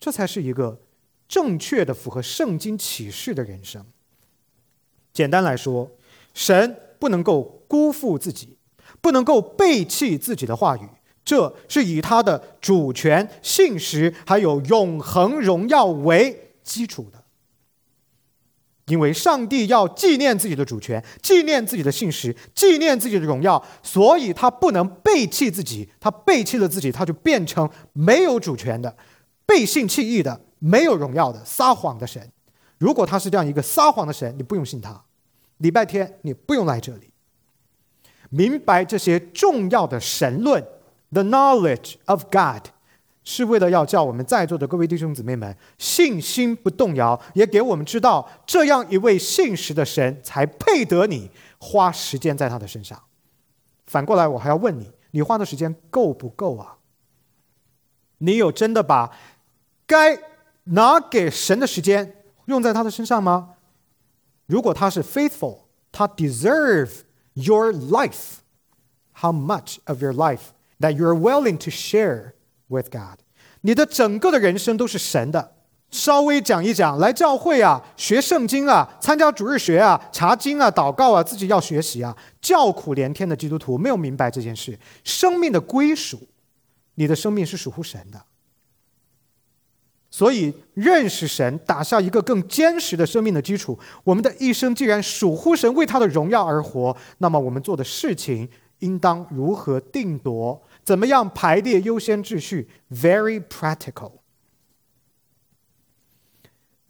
[0.00, 0.80] 这才是一个
[1.28, 3.86] 正确的、符合圣经启示的人生。
[5.12, 5.88] 简单来说，
[6.34, 8.58] 神不能够辜负自己，
[9.00, 10.88] 不能够背弃自己的话语，
[11.24, 17.17] 这是以他的主权、信实还有永恒荣耀为基础的。
[18.88, 25.88] 因为上帝要纪念自己的主权，纪念自己的信实，纪念自己的荣耀，所以他不能背弃自己。
[26.00, 28.96] 他背弃了自己，他就变成没有主权的、
[29.46, 32.32] 背信弃义的、没有荣耀的、撒谎的神。
[32.78, 35.04] 如果他是这样一个撒谎的神，你不用信他。
[35.58, 37.10] 礼拜天你不用来这里。
[38.30, 40.64] 明白这些重要的神论
[41.12, 42.68] ，the knowledge of God。
[43.30, 52.98] 是为了要叫我们在座的各位弟兄姊妹们信心不动摇，也给我们知道这样一位信实的神才配得你花时间在他的身上。
[53.86, 56.78] 反过来，我还要问你：你花的时间够不够啊？
[58.16, 59.14] 你有真的把
[59.86, 60.18] 该
[60.64, 63.56] 拿给神的时间用在他的身上吗？
[64.46, 65.58] 如果他是 faithful，
[65.92, 67.02] 他 deserve
[67.34, 68.36] your life。
[69.16, 72.32] How much of your life that you are willing to share?
[72.68, 73.20] With God，
[73.62, 75.54] 你的整个的人生都是神的。
[75.90, 82.14] 稍微讲一讲，来教会啊，学圣经啊，参加主日学啊，查经啊，祷告啊，自己要学习啊。
[82.42, 86.28] 叫苦连天的基督徒没有明白这件事，生命的归属，
[86.96, 88.22] 你的生命是属乎神的。
[90.10, 93.78] 所以认识神，打下一个更坚实的生命的基础。
[94.04, 98.46] 我们的一生既然属乎神，为他的荣耀而活，那么我们做的事情
[98.80, 100.62] 应当如何定夺？
[100.88, 104.20] 怎么样排列优先秩序？Very practical。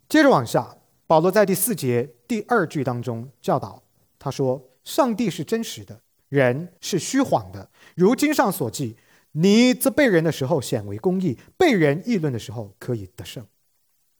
[0.08, 0.76] 接着往下，
[1.08, 3.82] 保罗在第四节第二句当中教导
[4.16, 7.68] 他说：“上帝是真实的，人是虚谎的。
[7.96, 8.96] 如经上所记，
[9.32, 13.44] 你责备人的时候显为公义，被人议论的时候可以得胜。”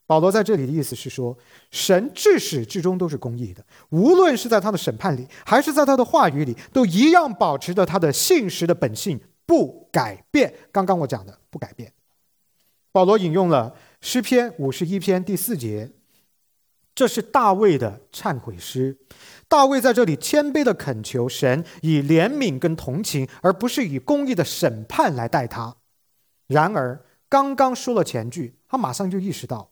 [0.05, 1.37] 保罗在这里的意思是说，
[1.71, 9.21] 神至始至终都是公义的，无论是在他的审判里，还是在他的话语里，都一样保持着他的信实的本性。
[9.49, 11.91] 不改变，刚刚我讲的不改变。
[12.91, 15.89] 保罗引用了诗篇五十一篇第四节，
[16.93, 18.99] 这是大卫的忏悔诗。
[19.47, 25.77] 大卫在这里谦卑的恳求神以怜悯跟同情，而不是以公义的审判来待他。
[26.45, 29.71] 然而，刚刚说了前句，他马上就意识到：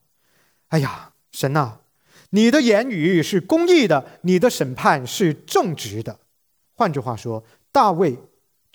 [0.69, 1.81] 哎呀，神呐，
[2.31, 6.21] 你的言语是公义的，你的审判是正直的。
[6.73, 8.17] 换句话说，大卫。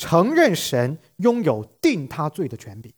[0.03, 2.91] 承认神拥有定他罪的权柄，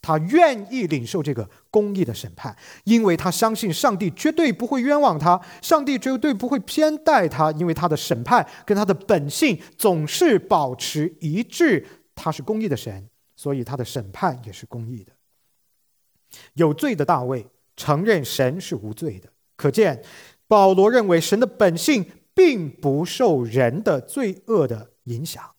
[0.00, 11.84] 他愿意领受这个公义的审判，因为他相信上帝绝对不会冤枉他，上帝绝对不会偏待他，因为他的审判跟他的本性总是保持一致。
[12.14, 15.10] 他是公义的神，所以他的审判也是公义的。
[16.52, 17.44] 有罪的大卫
[17.76, 20.04] 承认神是无罪的，可见
[20.46, 25.53] 保罗认为神的本性并不受人的罪恶的影响。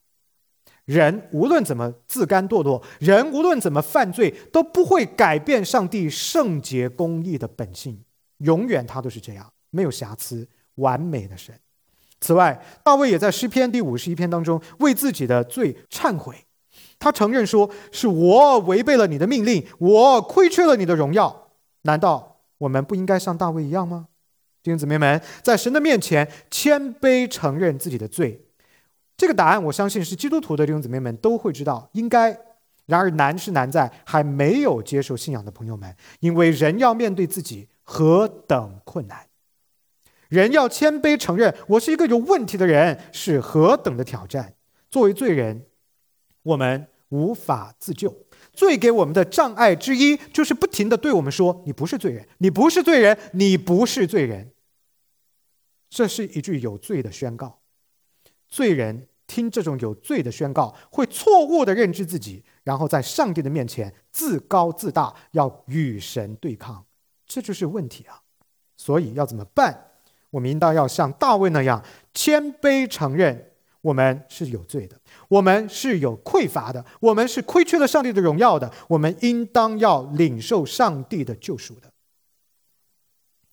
[0.86, 8.00] 人无论怎么自甘堕落，人无论怎么犯罪，都不会改变上帝圣洁公义的本性，
[8.38, 11.54] 永远他都是这样，没有瑕疵，完美的神。
[12.20, 16.46] 此外，大卫也在诗篇第五十一篇当中为自己的罪忏悔，
[16.98, 21.50] 他承认说：“是我违背了你的命令，我亏缺了你的荣耀。”
[21.82, 24.08] 难道我们不应该像大卫一样吗？
[24.62, 28.45] 弟兄姊妹们，在神的面前谦卑承认自己的罪。
[29.16, 32.38] 这个答案，我相信是基督徒的弟兄姊妹们都会知道，应该。
[32.86, 39.26] 然而难是难在还没有接受信仰的朋友们，因为人要面对自己何等困难，
[40.28, 44.54] 人要谦卑承认我是一个有问题的人，是何等的挑战。
[44.88, 45.66] 作为罪人，
[46.44, 48.24] 我们无法自救。
[48.52, 54.52] 罪给我们的障碍之一，就是不停的对我们说：“你不是罪人，你不是罪人，你不是罪人。”
[55.90, 57.58] 这是一句有罪的宣告。
[58.48, 66.84] 罪人听这种有罪的宣告，会错误的认知自己，然后在上帝的面前自高自大，要与神对抗，
[67.26, 68.22] 这就是问题啊！
[68.76, 69.90] 所以要怎么办？
[70.30, 71.82] 我们应当要像大卫那样
[72.12, 81.92] 谦卑承认我们是有罪的，我们是有匮乏的，我们是亏缺了上帝的荣耀的，我们应当要领受上帝的救赎的。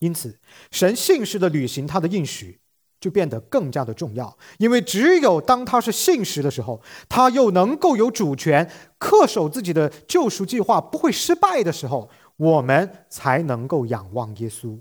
[0.00, 0.38] 因此，
[0.70, 2.60] 神信实的履行他的应许。
[3.04, 8.66] 就变得更加的重要，因为只有当他是信实的时候，他又能够有主权，
[8.98, 14.80] 恪守自己的救赎计划不会失败的时候，我们才能够仰望耶稣。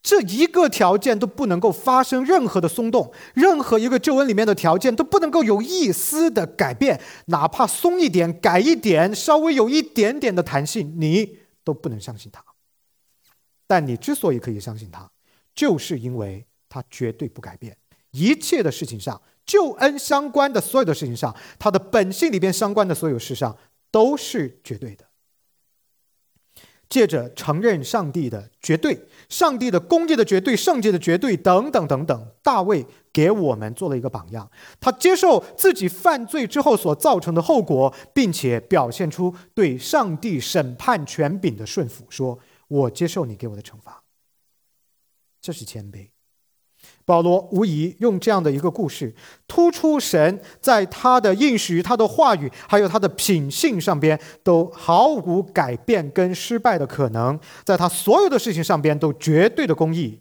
[0.00, 12.44] 这一个条件都不能够发生任何的松动，任何一个救恩里面的条件都不能够有一丝的改变，哪怕松一点、改一点、稍微有一点点的弹性，你都不能相信他。
[13.66, 15.10] 但你之所以可以相信他，
[15.52, 16.46] 就是因为。
[16.74, 17.76] 他绝对不改变，
[18.10, 23.56] 一切的事情上，救恩相关的所有的事情上，他的本性里边相关的所有事上，
[23.92, 25.04] 都是绝对的。
[26.88, 34.50] 借着承认上帝的绝对、上帝的公义的绝对、圣洁的绝对等等等等，大卫给我们做了一个榜样。
[34.80, 44.02] 他接受自己犯罪之后所造成的后果，并且表现出对上帝审判权柄的顺服，说：“我接受你给我的惩罚。”
[45.40, 46.13] 这是谦卑。
[47.06, 49.14] 保罗无疑用这样的一个故事，
[49.46, 60.20] 突出神在他的应许、他的话语，还有他的品性上边，都毫无改变跟失败的可能，在他所有的事情上边都绝对的公义。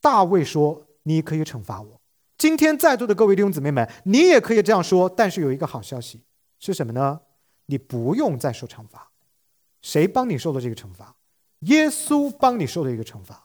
[0.00, 2.00] 大卫说：“你可以惩罚我。”
[2.36, 5.08] 今天在座的各位弟兄姊妹们，你也可以这样说。
[5.08, 6.20] 但是有一个好消息
[6.58, 7.20] 是什么呢？
[7.66, 9.10] 你不用再受惩罚。
[9.80, 11.16] 谁帮你受的这个惩罚？
[11.60, 13.43] 耶稣帮你受的一个惩罚。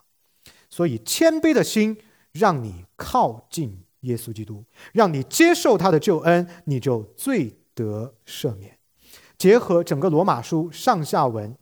[0.70, 1.98] 所以，谦卑的心
[2.32, 8.78] 让你靠近耶稣基督，让你接受他的救恩，你就罪得赦免。
[9.36, 11.56] 结合整个罗马书上下文，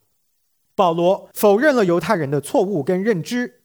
[0.74, 3.62] 保罗否认了犹太人的错误跟认知，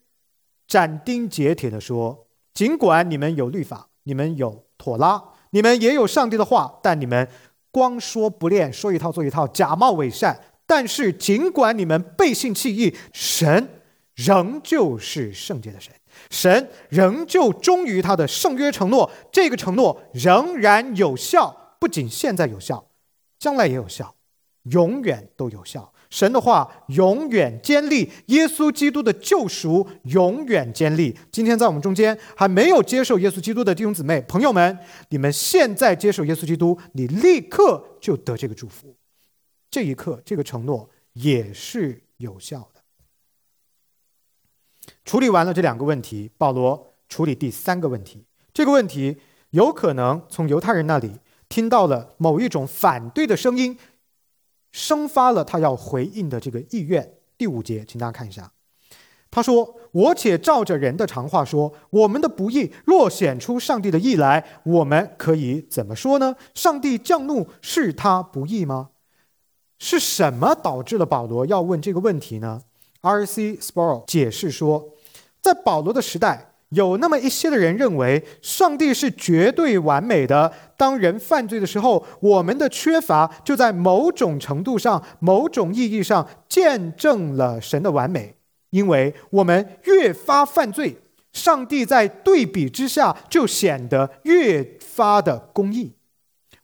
[0.65, 7.27] 斩钉截铁地说：尽管你们有律法，你们有妥拉，你们也有上帝的话，但你们
[7.69, 10.39] 光说不练，说一套做一套，假冒伪善。
[10.65, 13.81] 但是，尽管你们背信弃义，神。
[14.16, 15.93] 仍旧是圣洁的神，
[16.30, 22.88] 神仍旧忠于他的圣约承诺，这个承诺仍然有效，不仅现在有效，
[23.39, 24.16] 将来也有效，
[24.64, 25.91] 永远都有效。
[26.11, 31.18] 神的话永远坚立，耶稣基督的救赎永远坚立。
[31.32, 34.78] 今天在我们中间还没有接受耶稣基督的弟兄姊妹、朋友们，
[35.09, 38.95] 你们现在接受耶稣基督，你立刻就得这个祝福，
[39.72, 42.70] 这一刻这个承诺也是有效。
[45.05, 48.25] 处理完了这两个问题，保罗处理第三个问题。
[48.53, 49.17] 这个问题
[49.49, 53.77] 有可能从犹太人那里听到了某一种反对的声音，
[54.71, 57.15] 生发了他要回应的这个意愿。
[57.37, 58.51] 第五节，请大家看一下，
[59.29, 66.35] 他说：“我且照着人的常话说，我们的不义若显出上帝的义来，我们可以怎么说呢？
[66.53, 68.91] 上帝降怒是他不义吗？
[69.79, 72.61] 是什么导致了保罗要问这个问题呢？”
[73.01, 73.57] R.C.
[73.57, 74.92] Sproul 解释说，
[75.43, 80.51] 在保罗的时代，有那么一些的人认为，上帝是绝对完美的。
[80.77, 88.35] 当人犯罪的时候，我们的缺乏就在某种程度上、某种意义上见证了神的完美。
[88.69, 90.97] 因为我们越发犯罪，
[91.33, 95.91] 上帝在对比之下就显得越发的公义。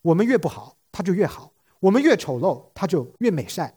[0.02, 1.52] 我们越不好，他就越好；
[1.82, 3.76] 我们越丑陋，他就越美善。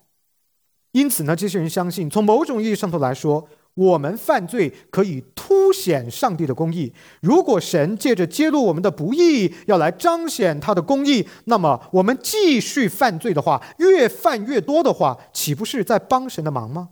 [0.93, 6.93] 因此呢，这些人相信，从某种意义上头来说，我们犯罪可以凸显上帝的公义。
[7.21, 16.91] 如果神借着揭露我们的不义，要来彰显他的公义，那么我们继续犯罪的话，越犯越多的话，岂不是在帮神的忙吗？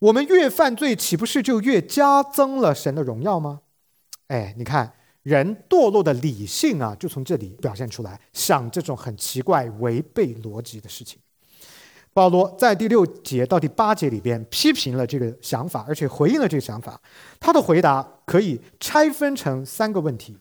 [0.00, 3.60] 我们越犯罪，岂不是就越加增了神的荣耀吗？
[4.28, 4.92] 哎，你看，
[5.22, 11.18] 人堕落的理性啊，就从这里表现出来，想这种很奇怪、违背逻辑的事情。
[12.16, 16.98] 保罗在第六节到第八节里边批评了这个想法，而且回应了这个想法。
[17.38, 20.38] 他的回答可以拆分成三个问题：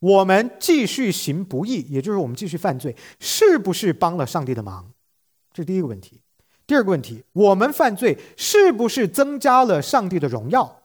[0.00, 4.90] 我们继续行不义，也就是我们继续犯罪，是不是帮了上帝的忙？
[5.52, 6.20] 这是第一个问题。
[6.66, 10.80] 第二个问题：我们犯罪是不是增加了上帝的荣耀？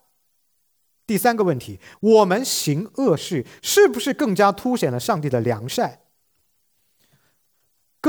[1.08, 6.02] 第三个问题：我们行恶事是不是更加凸显了上帝的良善？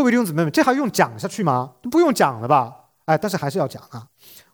[0.01, 1.73] 各位弟兄姊妹们，这还用讲下去吗？
[1.91, 2.75] 不用讲了吧？
[3.05, 4.07] 哎，但是还是要讲啊。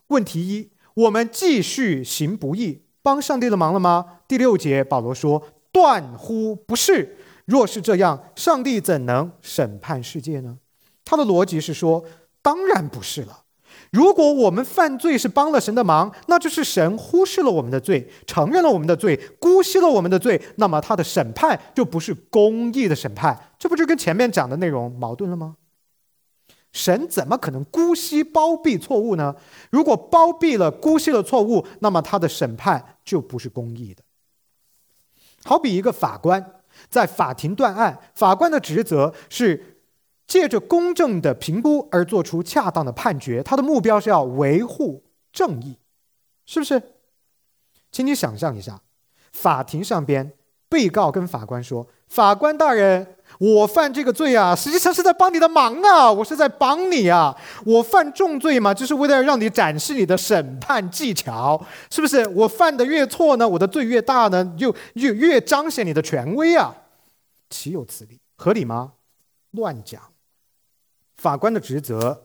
[0.08, 4.04] 问题一：我们继续行不义，帮上帝的忙了吗？
[4.26, 5.40] 第六节，保罗说
[5.70, 7.16] ：“断乎不是。
[7.44, 10.58] 若是这样，上帝怎能审判世界呢？”
[11.06, 12.04] 他的逻辑是说
[12.42, 13.44] ：“当然不是了。”
[13.92, 25.56] 如果我们犯罪是帮了神的忙，那就是神忽视了我们的罪，承认了我们的罪，姑息了我们的罪，那么他的审判就不是公义的审判，这不就跟前面讲的内容矛盾了吗？
[26.72, 29.36] 神怎么可能姑息包庇错误呢？
[29.70, 34.02] 如果包庇了、姑息了错误，那么他的审判就不是公义的。
[35.44, 39.72] 好比一个法官在法庭断案，法官的职责是。
[40.26, 45.78] 借着公正的评估而做出恰当的判决，他的目标是要维护正义，
[46.44, 46.82] 是不是？
[47.92, 48.82] 请你想象一下，
[49.32, 50.32] 法庭上边，
[50.68, 61.60] 被告跟法官说：“法官大人，我犯这个罪啊，实际上是在帮你的忙啊，我是在帮你啊，我犯重罪嘛，就是为了让你展示你的审判技巧，
[61.90, 62.26] 是不是？
[62.28, 66.74] 我犯的越错呢，我的罪越大呢，就越越彰显你的权威啊，
[67.50, 68.18] 岂有此理？
[68.36, 68.92] 合理吗？
[69.52, 70.00] 乱讲。”
[71.16, 72.22] 法官的职责，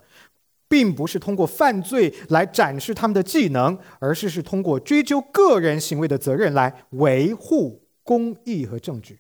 [0.68, 9.18] 并不是通过犯罪来展示他们的技能，而是是通过追究个人行为的责任来维护公义和正直。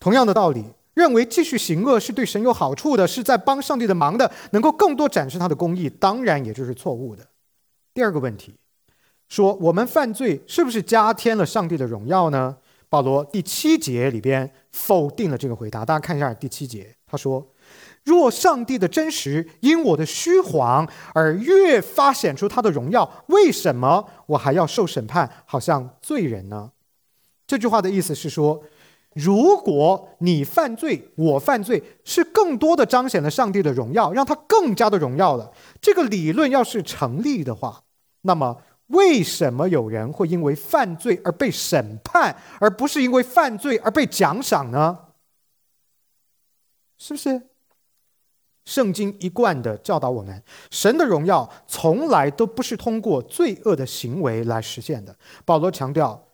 [0.00, 7.24] 同样的道理，认为继续行恶是对神有好处的，是在帮上帝的忙的，能够更多展示他的公义，当然也就是错误的。
[7.94, 8.56] 第二个问题，
[9.28, 12.56] 说我们犯罪是不是加添了上帝的荣耀呢？
[12.88, 15.84] 保罗第七节里边否定了这个回答。
[15.84, 17.46] 大家看一下第七节，他说。
[18.02, 26.72] 若上帝的真实因我的虚谎而越发显出他的荣耀，为什么我还要受审判，好像罪人呢？
[27.46, 28.62] 这句话的意思是说，
[29.14, 35.52] 如果你犯罪，我犯罪，是更多的彰显了上帝的荣耀，让他更加的荣耀了。
[35.80, 37.82] 这个理论要是成立的话，
[38.22, 44.98] 那么为什么有人会因为犯罪而被审判，而不是因为犯罪而被奖赏呢？
[46.96, 47.42] 是不是？
[48.66, 50.40] 圣经一贯的教导我们，
[50.70, 55.16] 神的荣耀从来都不是通过罪恶的行为来实现的。
[55.44, 56.28] 保罗强调，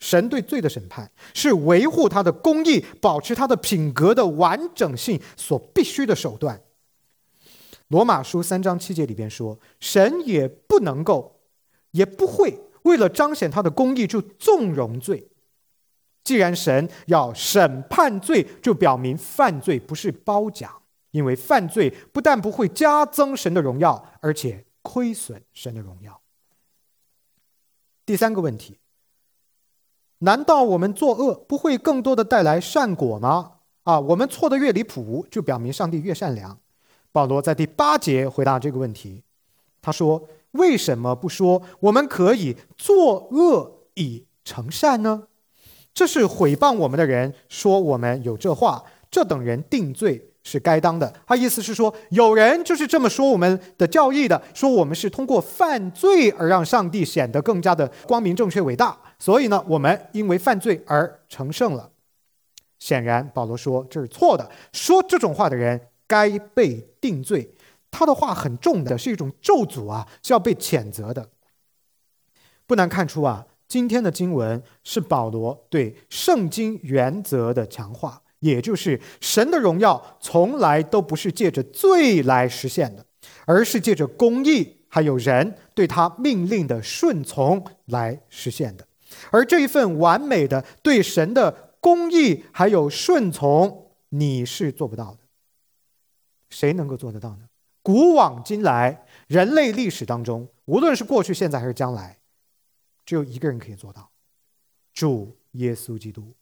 [0.00, 6.60] 神对罪的审判是维护他的公义、保持他的品格的完整性所必须的手段。
[7.88, 11.40] 罗马书三章七节里边说，神也不能够，
[11.92, 15.28] 也不会为了彰显他的公义就纵容罪。
[16.24, 20.76] 既然神要审判罪，就表明犯罪不是褒奖。
[21.12, 26.22] 因为犯罪不但不会加增神的荣耀，而且亏损神的荣耀。
[28.06, 28.78] 第三个问题：
[30.20, 33.52] 难道我们作恶不会更多的带来善果吗？
[33.84, 36.58] 啊，我们错的越离谱，就表明上帝越善良。
[37.12, 39.22] 保罗在第八节回答这个问题，
[39.82, 45.24] 他说：“为什么不说我们可以作恶以成善呢？
[45.92, 51.12] 这是毁谤我们的人说我们有这话，这等人定罪。”是该当的。
[51.26, 58.98] 他意思是说，有人就是这么说我们的教义的，说我们是通过犯罪而让上帝显得更加的光明、正确、伟大。
[59.20, 61.92] 所以呢，我们因为犯罪而成圣了。
[62.80, 64.50] 显然，保罗说这是错的。
[64.72, 67.54] 说这种话的人该被定罪。
[67.90, 71.28] 他的话很重的，是一种咒诅啊，是要被谴责的。
[72.66, 78.22] 不难看出啊，今天的经文是保罗对圣经原则的强化。
[78.38, 83.04] 也就是神的荣耀从来都不是借着罪来实现的，
[83.44, 88.86] 而是借着公义还有人对他命令的顺从来实现的。
[89.30, 95.18] 而这一份完美的对神的公义还有顺从，你是做不到的。
[96.50, 97.48] 谁能够做得到呢？
[97.82, 102.18] 古往今来，人类历史当中，无论是过去、现在还是将来，
[103.06, 104.10] 只有一个人可以做到，
[104.92, 106.34] 主耶稣基督。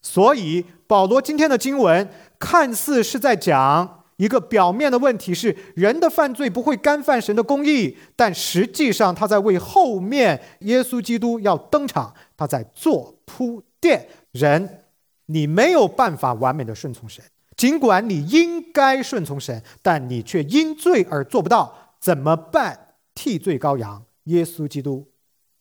[0.00, 2.08] 所以，保罗今天的经文
[2.38, 14.08] 看似是在讲一个表面的问题，是人的犯罪不会干犯神的公义，但实际上他在为后面耶稣基督要登场，他在做铺垫。
[14.32, 14.84] 人，
[15.26, 17.24] 你没有办法完美的顺从神，
[17.56, 22.94] 尽管你应该顺从神，但你却因罪而做不到，怎么办？
[23.14, 25.06] 替罪羔羊耶稣基督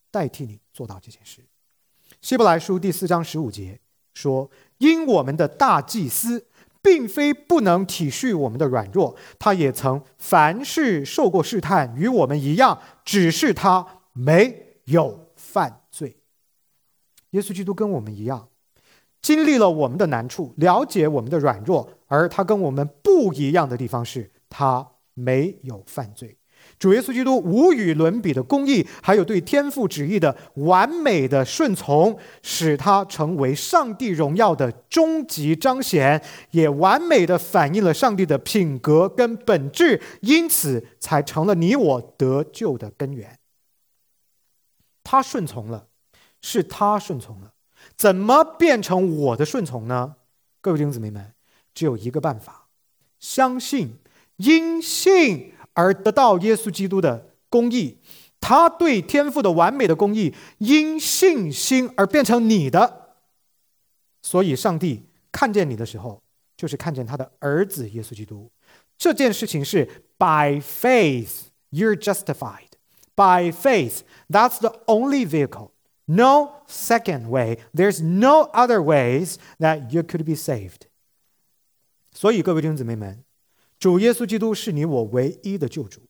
[0.10, 1.42] 代替你做到这件事。
[2.22, 3.80] 希伯来书第四章十五节。
[4.14, 6.46] 说：“因我们的大祭司
[6.82, 16.18] 并非不能体恤我们的软弱，他也曾凡事受过试探，与我们一样，只是他没有犯罪。
[17.32, 18.50] 耶稣基督跟我们一样，
[19.22, 26.38] 经历了我们的难处，了解我们的软弱，而他跟我们不一样的地方是，他没有犯罪。”
[26.82, 36.20] 主耶稣基督无与伦比的公义，还有对天父旨意的完美的顺从，使他成为上帝荣耀的终极彰显，
[36.50, 43.38] 也完美的反映了上帝的品格跟本质，因此才成了你我得救的根源。
[45.04, 45.86] 他顺从了，
[46.42, 47.52] 是他顺从了，
[47.96, 50.16] 怎么变成我的顺从呢？
[50.62, 51.34] 各位弟兄姊妹们，
[51.76, 52.70] 只有一个办法：
[53.20, 54.00] 相信，
[54.38, 55.54] 因信。
[55.74, 57.98] 而得到耶稣基督的公义，
[58.40, 63.16] 他对天父的完美的公义，因信心而变成你的。
[64.22, 66.22] 所以，上帝看见你的时候，
[66.56, 68.52] 就是看见他的儿子耶稣基督。
[68.98, 69.86] 这件事情是
[70.18, 72.70] by faith you're justified.
[73.16, 75.72] By faith, that's the only vehicle.
[76.06, 77.60] No second way.
[77.74, 80.88] There's no other ways that you could be saved.
[82.14, 83.24] 所以，各位弟兄姊妹们。
[83.82, 86.02] 主耶稣基督是你我唯一的救主，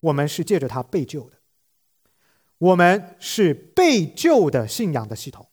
[0.00, 1.36] 我们是借着他被救的，
[2.56, 5.46] 我们是被救的信仰的系统，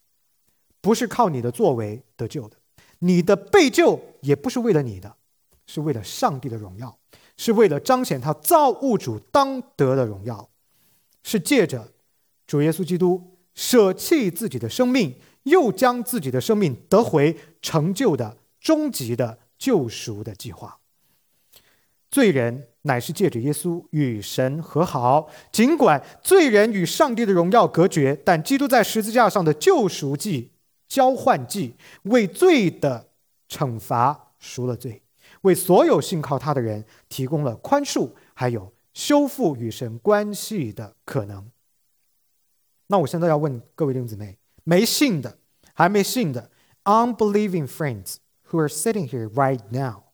[0.80, 2.56] 不是靠你的作为得救的。
[3.00, 5.18] 你的被救也不是为了你的，
[5.68, 6.98] 是为了上帝的荣耀，
[7.36, 10.50] 是为了彰显他造物主当得的荣耀，
[11.24, 11.92] 是借着
[12.48, 20.80] 主耶稣基督舍弃自己的生命，又将自己的生命得回，成就的终极的救赎的计划。
[22.12, 30.52] 罪人乃是借着耶稣与神和好，尽管罪人与上帝的荣耀隔绝，但基督在十字架上的救赎祭、
[30.88, 33.10] 交换祭，为罪的
[33.48, 35.04] 惩罚赎了罪，
[35.42, 41.52] 为所有信靠他的人提供了宽恕，还有修复与神关系的可能。
[42.88, 45.38] 那我现在要问各位弟兄姊妹，没信的、
[45.74, 46.50] 还没信的
[46.86, 48.16] ，unbelieving friends
[48.50, 50.09] who are sitting here right now。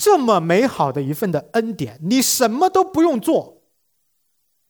[0.00, 3.62] 这么美好的一份的恩典，你什么都不用做，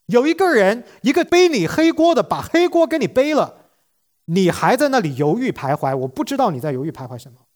[0.06, 3.70] 有一个人，一个背你黑锅的，把黑锅给你背了，
[4.24, 5.96] 你还在那里犹豫徘徊。
[5.98, 7.46] 我不知道你在犹豫徘徊什么，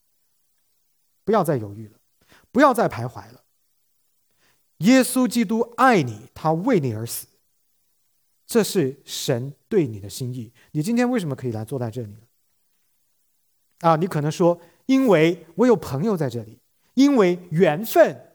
[1.25, 1.99] 不要再犹豫了，
[2.53, 3.43] 不要再徘徊了。
[4.79, 7.27] 耶稣基督爱你，他为你而死，
[8.47, 10.53] 这是神对你的心意。
[10.70, 12.18] 你今天为什么可以来坐在这里呢？
[13.81, 16.61] 啊，你可能说，因为我有朋友在这里。
[16.95, 18.35] 因为缘分，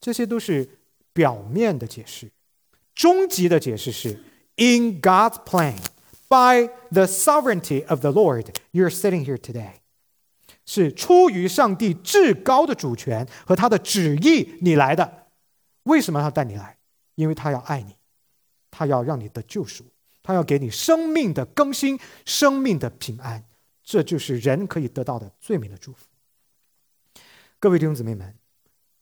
[0.00, 0.78] 这些都是
[1.12, 2.30] 表面的解释，
[2.94, 4.22] 终极的解释是
[4.56, 5.78] ：In God's plan,
[6.28, 9.74] by the sovereignty of the Lord, you're sitting here today，
[10.64, 15.26] 是出于上帝至高的主权和他的旨意你来的。
[15.84, 16.78] 为什么他带你来？
[17.14, 17.96] 因为他要爱你，
[18.70, 19.84] 他要让你的救赎，
[20.22, 23.44] 他要给你生命的更新、生命的平安。
[23.82, 26.06] 这就是人可以得到的最美的祝福。
[27.62, 28.34] 各位弟兄姊妹们，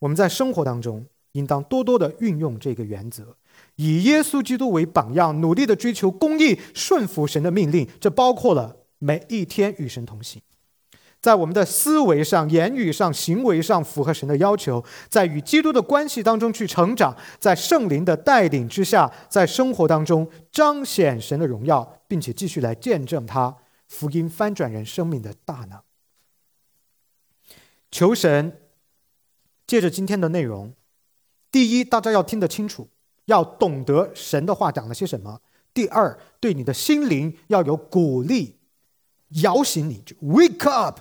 [0.00, 3.36] 我们在生活当中应当多多的运用这个原则，
[3.76, 7.88] 以耶稣基督为榜样，努力的追求公义，顺服神的命令。
[8.00, 10.42] 这包括了每一天与神同行，
[11.20, 23.54] 在我们的思维上、言语上、行为上符合神的要求，在与基督的关系当中去成长，在圣灵的带领之下，在生活当中彰显神的荣耀，并且继续来见证他
[23.86, 25.78] 福音翻转人生命的大能。
[27.90, 28.60] 求神
[29.66, 30.74] 借着今天的内容，
[31.50, 32.88] 第一，大家要听得清楚，
[33.26, 35.40] 要懂得神的话讲了些什么；
[35.72, 38.58] 第二，对你的心灵要有鼓励，
[39.42, 41.00] 摇醒你就，wake up，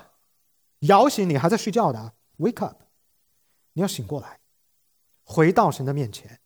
[0.80, 2.82] 摇醒你还在睡觉的，wake up，
[3.74, 4.40] 你要醒过来，
[5.24, 6.40] 回到神的面前，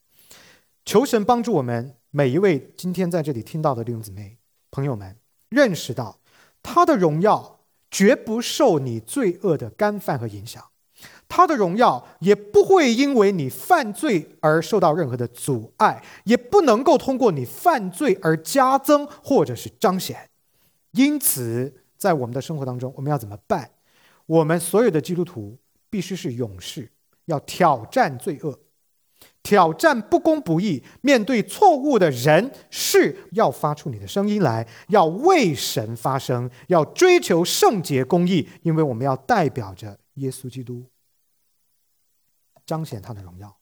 [0.83, 4.39] 求神帮助我们每一位今天在这里听到的弟兄姊妹
[4.71, 5.19] 朋友们，
[5.49, 6.19] 认识到
[6.61, 7.60] 他的荣耀。
[7.91, 10.63] 绝不受你罪恶的干犯和影响，
[11.27, 20.29] 他的荣耀也不会因为你犯罪而受到任何的阻碍，也不能够通过你犯罪而加增或者是彰显。
[20.91, 23.69] 因此，在我们的生活当中，我们要怎么办？
[24.25, 25.57] 我们所有的基督徒
[25.89, 26.89] 必须是勇士，
[27.25, 28.57] 要挑战罪恶，
[29.43, 40.85] 挑战不公不义，面对错误的人是要发出你的声音来，要为神发声，要追求圣洁公义，因为我们要代表着耶稣基督。
[42.65, 43.57] 彰显他的荣耀，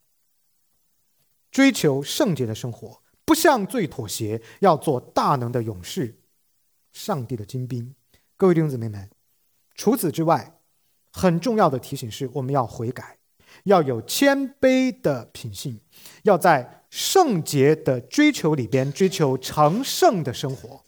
[1.49, 6.19] 追求圣洁的生活，不向罪妥协，要做大能的勇士，
[6.91, 7.95] 上帝的精兵。
[8.35, 9.09] 各位弟兄姊妹们，
[9.73, 10.59] 除此之外，
[11.11, 13.18] 很重要的提醒是，我们要悔改，
[13.63, 15.79] 要有谦卑的品性，
[16.23, 20.83] 要在圣洁的追求里边追求成圣的生活，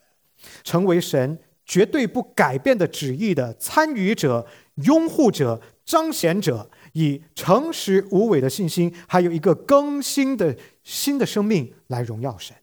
[0.63, 6.69] 成为神绝对不改变的旨意的参与者、拥护者、彰显者。
[6.93, 12.53] 以诚实无伪的信心，还有一个更新的新的生命来荣耀神。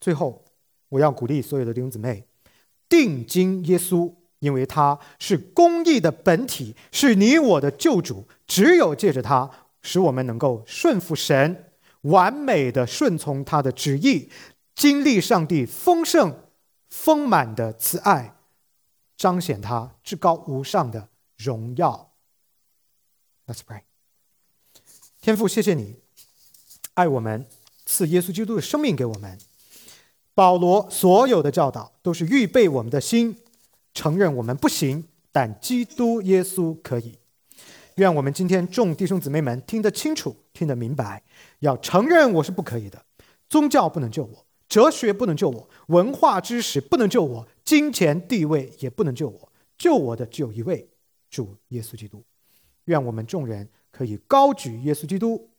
[0.00, 0.44] 最后，
[0.88, 2.24] 我要鼓励所有的弟兄姊妹，
[2.88, 8.26] 定睛耶稣，因为他是公义的本体，是你我的救主。
[8.46, 9.50] 只有借着他，
[9.82, 11.72] 使我们能够顺服神，
[12.02, 14.30] 完美的顺从他的旨意，
[14.74, 16.44] 经历上帝丰盛
[16.88, 18.36] 丰满的慈爱，
[19.16, 22.12] 彰显他至高无上的荣耀。
[23.46, 23.82] Let's pray。
[25.20, 25.96] 天父，谢谢你
[26.94, 27.46] 爱我们，
[27.84, 29.38] 赐耶稣基督的生命给我们。
[30.34, 33.36] 保罗所有的教导都是预备我们的心，
[33.94, 37.18] 承认我们不行，但基督耶稣可以。
[37.96, 41.22] 愿我们今天众弟兄姊妹们听得清楚，听得明白，
[41.60, 43.04] 要承认我是不可以的。
[43.48, 49.52] 宗教不能救我，哲学不能救我，文化知识不能救我，金钱地位也不能救我。
[49.76, 50.88] 救我的只有一位，
[51.30, 52.22] 主耶稣基督。
[52.84, 55.50] 愿我们众人可以高举耶稣基督，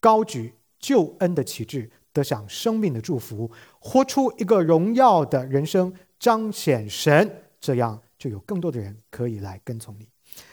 [0.00, 7.42] 高举救恩的旗帜，得享生命的祝福，活出一个荣耀的人生，彰显神。
[7.60, 10.08] 这样就有更多的人可以来跟从你。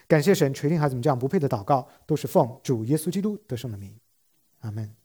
[0.07, 3.95] 感谢神垂听孩子们这样不配的祷告，都是奉主耶稣基督得胜的名。
[4.61, 5.04] 阿门。